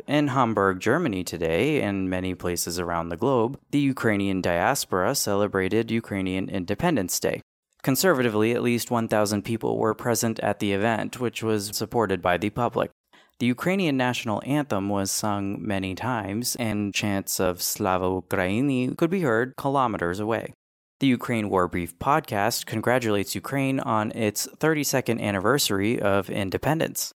In 0.07 0.29
Hamburg, 0.29 0.81
Germany 0.81 1.23
today, 1.23 1.81
and 1.81 2.11
many 2.11 2.35
places 2.35 2.79
around 2.81 3.09
the 3.09 3.17
globe, 3.17 3.59
the 3.71 3.79
Ukrainian 3.79 4.41
diaspora 4.41 5.15
celebrated 5.15 5.91
Ukrainian 5.91 6.49
Independence 6.49 7.21
Day. 7.21 7.41
Conservatively, 7.83 8.53
at 8.53 8.63
least 8.63 8.91
1,000 8.91 9.43
people 9.43 9.79
were 9.79 9.95
present 9.95 10.41
at 10.41 10.59
the 10.59 10.73
event, 10.73 11.21
which 11.21 11.43
was 11.43 11.77
supported 11.77 12.21
by 12.21 12.37
the 12.37 12.51
public. 12.51 12.91
The 13.39 13.47
Ukrainian 13.47 13.97
national 13.97 14.43
anthem 14.45 14.89
was 14.89 15.11
sung 15.11 15.65
many 15.65 15.95
times, 15.95 16.57
and 16.57 16.95
chants 16.95 17.39
of 17.39 17.63
Slava 17.63 18.07
Ukraini 18.07 18.97
could 18.97 19.11
be 19.11 19.23
heard 19.23 19.55
kilometers 19.57 20.19
away. 20.21 20.53
The 21.01 21.07
Ukraine 21.09 21.49
War 21.49 21.67
Brief 21.69 21.99
podcast 21.99 22.67
congratulates 22.67 23.35
Ukraine 23.35 23.81
on 23.81 24.13
its 24.13 24.49
32nd 24.59 25.21
anniversary 25.21 26.01
of 26.01 26.31
independence. 26.31 27.13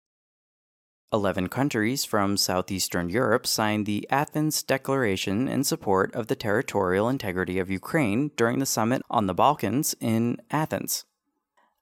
11 1.13 1.49
countries 1.49 2.05
from 2.05 2.37
southeastern 2.37 3.11
Europe 3.11 3.47
signed 3.47 3.85
the 3.85 4.07
Athens 4.11 4.63
Declaration 4.63 5.47
in 5.47 5.63
support 5.63 6.15
of 6.15 6.29
the 6.29 6.35
territorial 6.35 7.09
integrity 7.09 7.59
of 7.59 7.71
Ukraine 7.71 8.31
during 8.37 8.59
the 8.59 8.67
summit 8.67 9.03
on 9.11 9.27
the 9.27 9.35
Balkans 9.35 9.95
in 10.01 10.39
Athens. 10.51 11.05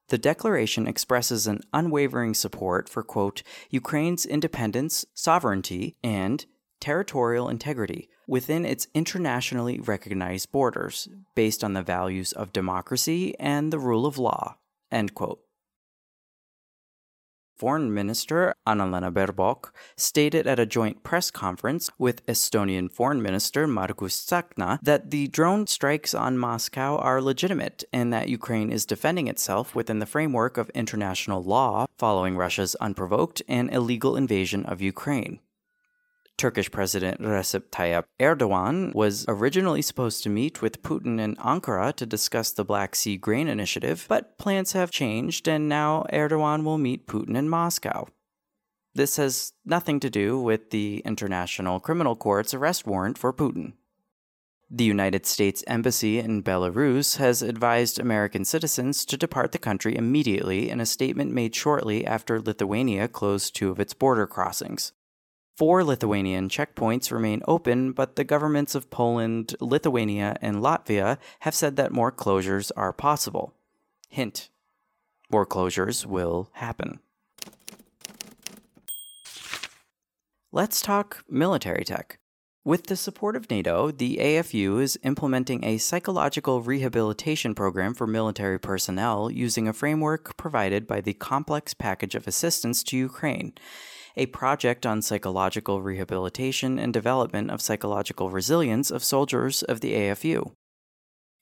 The 0.09 0.17
declaration 0.17 0.87
expresses 0.87 1.47
an 1.47 1.61
unwavering 1.71 2.33
support 2.33 2.89
for, 2.89 3.03
quote, 3.03 3.43
Ukraine's 3.69 4.25
independence, 4.25 5.05
sovereignty, 5.13 5.95
and 6.03 6.45
territorial 6.81 7.47
integrity 7.47 8.09
within 8.27 8.65
its 8.65 8.87
internationally 8.93 9.79
recognized 9.79 10.51
borders, 10.51 11.07
based 11.35 11.63
on 11.63 11.71
the 11.71 11.81
values 11.81 12.33
of 12.33 12.51
democracy 12.51 13.39
and 13.39 13.71
the 13.71 13.79
rule 13.79 14.05
of 14.05 14.17
law, 14.17 14.57
end 14.91 15.15
quote. 15.15 15.39
Foreign 17.61 17.93
Minister 17.93 18.55
Annalena 18.65 19.13
Baerbock 19.13 19.71
stated 19.95 20.47
at 20.47 20.57
a 20.57 20.65
joint 20.65 21.03
press 21.03 21.29
conference 21.29 21.91
with 21.99 22.25
Estonian 22.25 22.91
Foreign 22.91 23.21
Minister 23.21 23.67
Margus 23.67 24.17
Tsahkna 24.25 24.79
that 24.81 25.11
the 25.11 25.27
drone 25.27 25.67
strikes 25.67 26.15
on 26.15 26.39
Moscow 26.39 26.97
are 26.97 27.21
legitimate 27.21 27.83
and 27.93 28.11
that 28.11 28.29
Ukraine 28.29 28.71
is 28.71 28.83
defending 28.83 29.27
itself 29.27 29.75
within 29.75 29.99
the 29.99 30.07
framework 30.07 30.57
of 30.57 30.71
international 30.71 31.43
law 31.43 31.85
following 31.99 32.35
Russia's 32.35 32.73
unprovoked 32.81 33.43
and 33.47 33.71
illegal 33.71 34.17
invasion 34.17 34.65
of 34.65 34.81
Ukraine. 34.81 35.39
Turkish 36.37 36.71
President 36.71 37.21
Recep 37.21 37.69
Tayyip 37.71 38.05
Erdogan 38.19 38.95
was 38.95 39.25
originally 39.27 39.81
supposed 39.81 40.23
to 40.23 40.29
meet 40.29 40.61
with 40.61 40.81
Putin 40.81 41.19
in 41.19 41.35
Ankara 41.35 41.93
to 41.93 42.05
discuss 42.05 42.51
the 42.51 42.65
Black 42.65 42.95
Sea 42.95 43.15
grain 43.17 43.47
initiative, 43.47 44.05
but 44.09 44.37
plans 44.37 44.71
have 44.71 44.89
changed 44.89 45.47
and 45.47 45.69
now 45.69 46.05
Erdogan 46.11 46.63
will 46.63 46.77
meet 46.79 47.05
Putin 47.05 47.37
in 47.37 47.47
Moscow. 47.47 48.07
This 48.93 49.17
has 49.17 49.53
nothing 49.63 49.99
to 50.01 50.09
do 50.09 50.39
with 50.39 50.71
the 50.71 51.01
International 51.05 51.79
Criminal 51.79 52.15
Court's 52.15 52.53
arrest 52.53 52.85
warrant 52.85 53.17
for 53.17 53.31
Putin. 53.31 53.73
The 54.73 54.85
United 54.85 55.25
States 55.25 55.65
Embassy 55.67 56.17
in 56.17 56.43
Belarus 56.43 57.17
has 57.17 57.41
advised 57.41 57.99
American 57.99 58.45
citizens 58.45 59.05
to 59.05 59.17
depart 59.17 59.51
the 59.51 59.57
country 59.57 59.97
immediately 59.97 60.69
in 60.69 60.79
a 60.79 60.85
statement 60.85 61.33
made 61.33 61.53
shortly 61.53 62.05
after 62.05 62.41
Lithuania 62.41 63.09
closed 63.09 63.53
two 63.53 63.69
of 63.69 63.81
its 63.81 63.93
border 63.93 64.25
crossings. 64.25 64.93
Four 65.57 65.83
Lithuanian 65.83 66.49
checkpoints 66.49 67.11
remain 67.11 67.41
open, 67.47 67.91
but 67.91 68.15
the 68.15 68.23
governments 68.23 68.73
of 68.73 68.89
Poland, 68.89 69.55
Lithuania, 69.59 70.37
and 70.41 70.57
Latvia 70.57 71.17
have 71.41 71.53
said 71.53 71.75
that 71.75 71.91
more 71.91 72.11
closures 72.11 72.71
are 72.75 72.93
possible. 72.93 73.53
Hint 74.09 74.49
more 75.31 75.45
closures 75.45 76.05
will 76.05 76.49
happen. 76.53 76.99
Let's 80.51 80.81
talk 80.81 81.23
military 81.29 81.85
tech. 81.85 82.19
With 82.63 82.87
the 82.87 82.95
support 82.95 83.35
of 83.35 83.49
NATO, 83.49 83.89
the 83.89 84.17
AFU 84.17 84.81
is 84.81 84.99
implementing 85.03 85.63
a 85.63 85.79
psychological 85.79 86.61
rehabilitation 86.61 87.55
program 87.55 87.95
for 87.95 88.05
military 88.05 88.59
personnel 88.59 89.31
using 89.31 89.67
a 89.67 89.73
framework 89.73 90.37
provided 90.37 90.85
by 90.85 91.01
the 91.01 91.13
Complex 91.13 91.73
Package 91.73 92.13
of 92.13 92.27
Assistance 92.27 92.83
to 92.83 92.97
Ukraine, 92.97 93.53
a 94.15 94.25
project 94.27 94.85
on 94.85 95.01
psychological 95.01 95.81
rehabilitation 95.81 96.79
and 96.79 96.93
development 96.93 97.51
of 97.51 97.61
psychological 97.61 98.29
resilience 98.29 98.91
of 98.91 99.03
soldiers 99.03 99.63
of 99.63 99.81
the 99.81 99.93
AFU. 99.93 100.51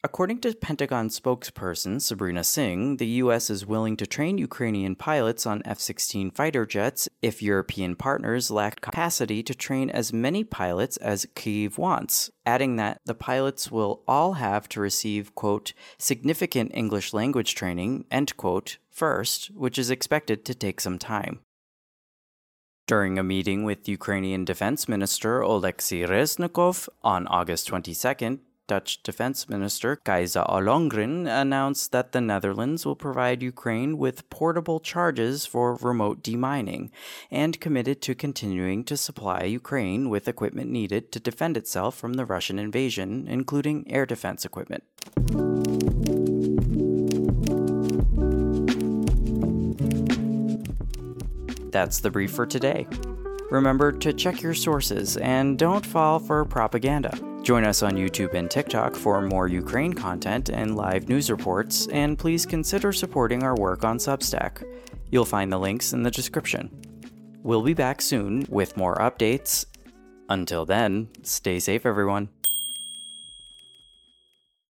According 0.02 0.40
to 0.42 0.56
Pentagon 0.56 1.10
spokesperson 1.10 2.02
Sabrina 2.02 2.46
Singh, 2.46 2.98
the 2.98 3.08
U.S. 3.24 3.50
is 3.50 3.66
willing 3.66 3.98
to 3.98 4.08
train 4.08 4.38
Ukrainian 4.38 4.96
pilots 4.96 5.46
on 5.46 5.62
F 5.66 5.78
16 5.78 6.32
fighter 6.32 6.66
jets 6.66 7.10
if 7.22 7.44
European 7.44 7.98
partners 7.98 8.50
lack 8.50 8.80
capacity 8.80 9.44
to 9.44 9.54
train 9.54 9.90
as 9.90 10.14
many 10.14 10.46
pilots 10.46 10.96
as 10.98 11.26
Kyiv 11.36 11.78
wants, 11.78 12.32
adding 12.46 12.78
that 12.78 13.02
the 13.06 13.14
pilots 13.14 13.70
will 13.74 14.02
all 14.08 14.34
have 14.34 14.70
to 14.70 14.80
receive, 14.80 15.36
quote, 15.36 15.74
significant 15.98 16.72
English 16.74 17.12
language 17.12 17.54
training, 17.54 18.06
end 18.10 18.38
quote, 18.38 18.78
first, 18.90 19.48
which 19.48 19.78
is 19.78 19.90
expected 19.90 20.46
to 20.46 20.56
take 20.56 20.80
some 20.80 20.98
time. 20.98 21.42
During 22.90 23.20
a 23.20 23.24
meeting 23.24 23.66
with 23.66 23.88
Ukrainian 23.88 24.46
Defense 24.46 24.90
Minister 24.90 25.42
Oleksiy 25.42 26.08
Reznikov 26.10 26.90
on 27.04 27.28
August 27.28 27.70
22nd, 27.70 28.40
Dutch 28.66 29.04
Defense 29.04 29.48
Minister 29.48 29.96
Kajsa 30.04 30.50
Ollongren 30.50 31.28
announced 31.28 31.92
that 31.92 32.14
the 32.14 32.20
Netherlands 32.20 32.88
will 32.88 32.96
provide 32.96 33.44
Ukraine 33.44 34.00
with 34.00 34.28
portable 34.32 34.80
charges 34.80 35.46
for 35.46 35.76
remote 35.76 36.24
demining 36.24 36.90
and 37.30 37.62
committed 37.62 38.02
to 38.02 38.16
continuing 38.16 38.84
to 38.86 38.98
supply 38.98 39.44
Ukraine 39.44 40.10
with 40.10 40.28
equipment 40.28 40.72
needed 40.72 41.12
to 41.12 41.20
defend 41.20 41.58
itself 41.58 41.96
from 41.96 42.14
the 42.16 42.26
Russian 42.26 42.58
invasion, 42.58 43.28
including 43.28 43.86
air 43.88 44.08
defense 44.08 44.46
equipment. 44.46 44.84
That's 51.72 52.00
the 52.00 52.10
brief 52.10 52.32
for 52.32 52.46
today. 52.46 52.88
Remember 53.50 53.92
to 53.92 54.14
check 54.14 54.42
your 54.42 54.54
sources 54.54 55.18
and 55.18 55.58
don't 55.58 55.86
fall 55.86 56.20
for 56.20 56.46
propaganda. 56.46 57.18
Join 57.42 57.66
us 57.66 57.82
on 57.82 57.94
YouTube 57.94 58.34
and 58.34 58.50
TikTok 58.50 58.96
for 58.96 59.22
more 59.22 59.48
Ukraine 59.48 59.94
content 59.94 60.50
and 60.50 60.76
live 60.76 61.10
news 61.10 61.32
reports, 61.32 61.88
and 61.88 62.20
please 62.20 62.46
consider 62.46 62.92
supporting 62.92 63.44
our 63.44 63.56
work 63.56 63.84
on 63.84 63.98
Substack. 63.98 64.64
You'll 65.10 65.26
find 65.26 65.52
the 65.52 65.58
links 65.58 65.94
in 65.94 66.04
the 66.04 66.12
description. 66.12 66.70
We'll 67.42 67.64
be 67.64 67.74
back 67.74 68.02
soon 68.02 68.46
with 68.50 68.78
more 68.78 68.96
updates. 68.98 69.66
Until 70.28 70.66
then, 70.66 71.08
stay 71.24 71.60
safe, 71.60 71.86
everyone. 71.86 72.30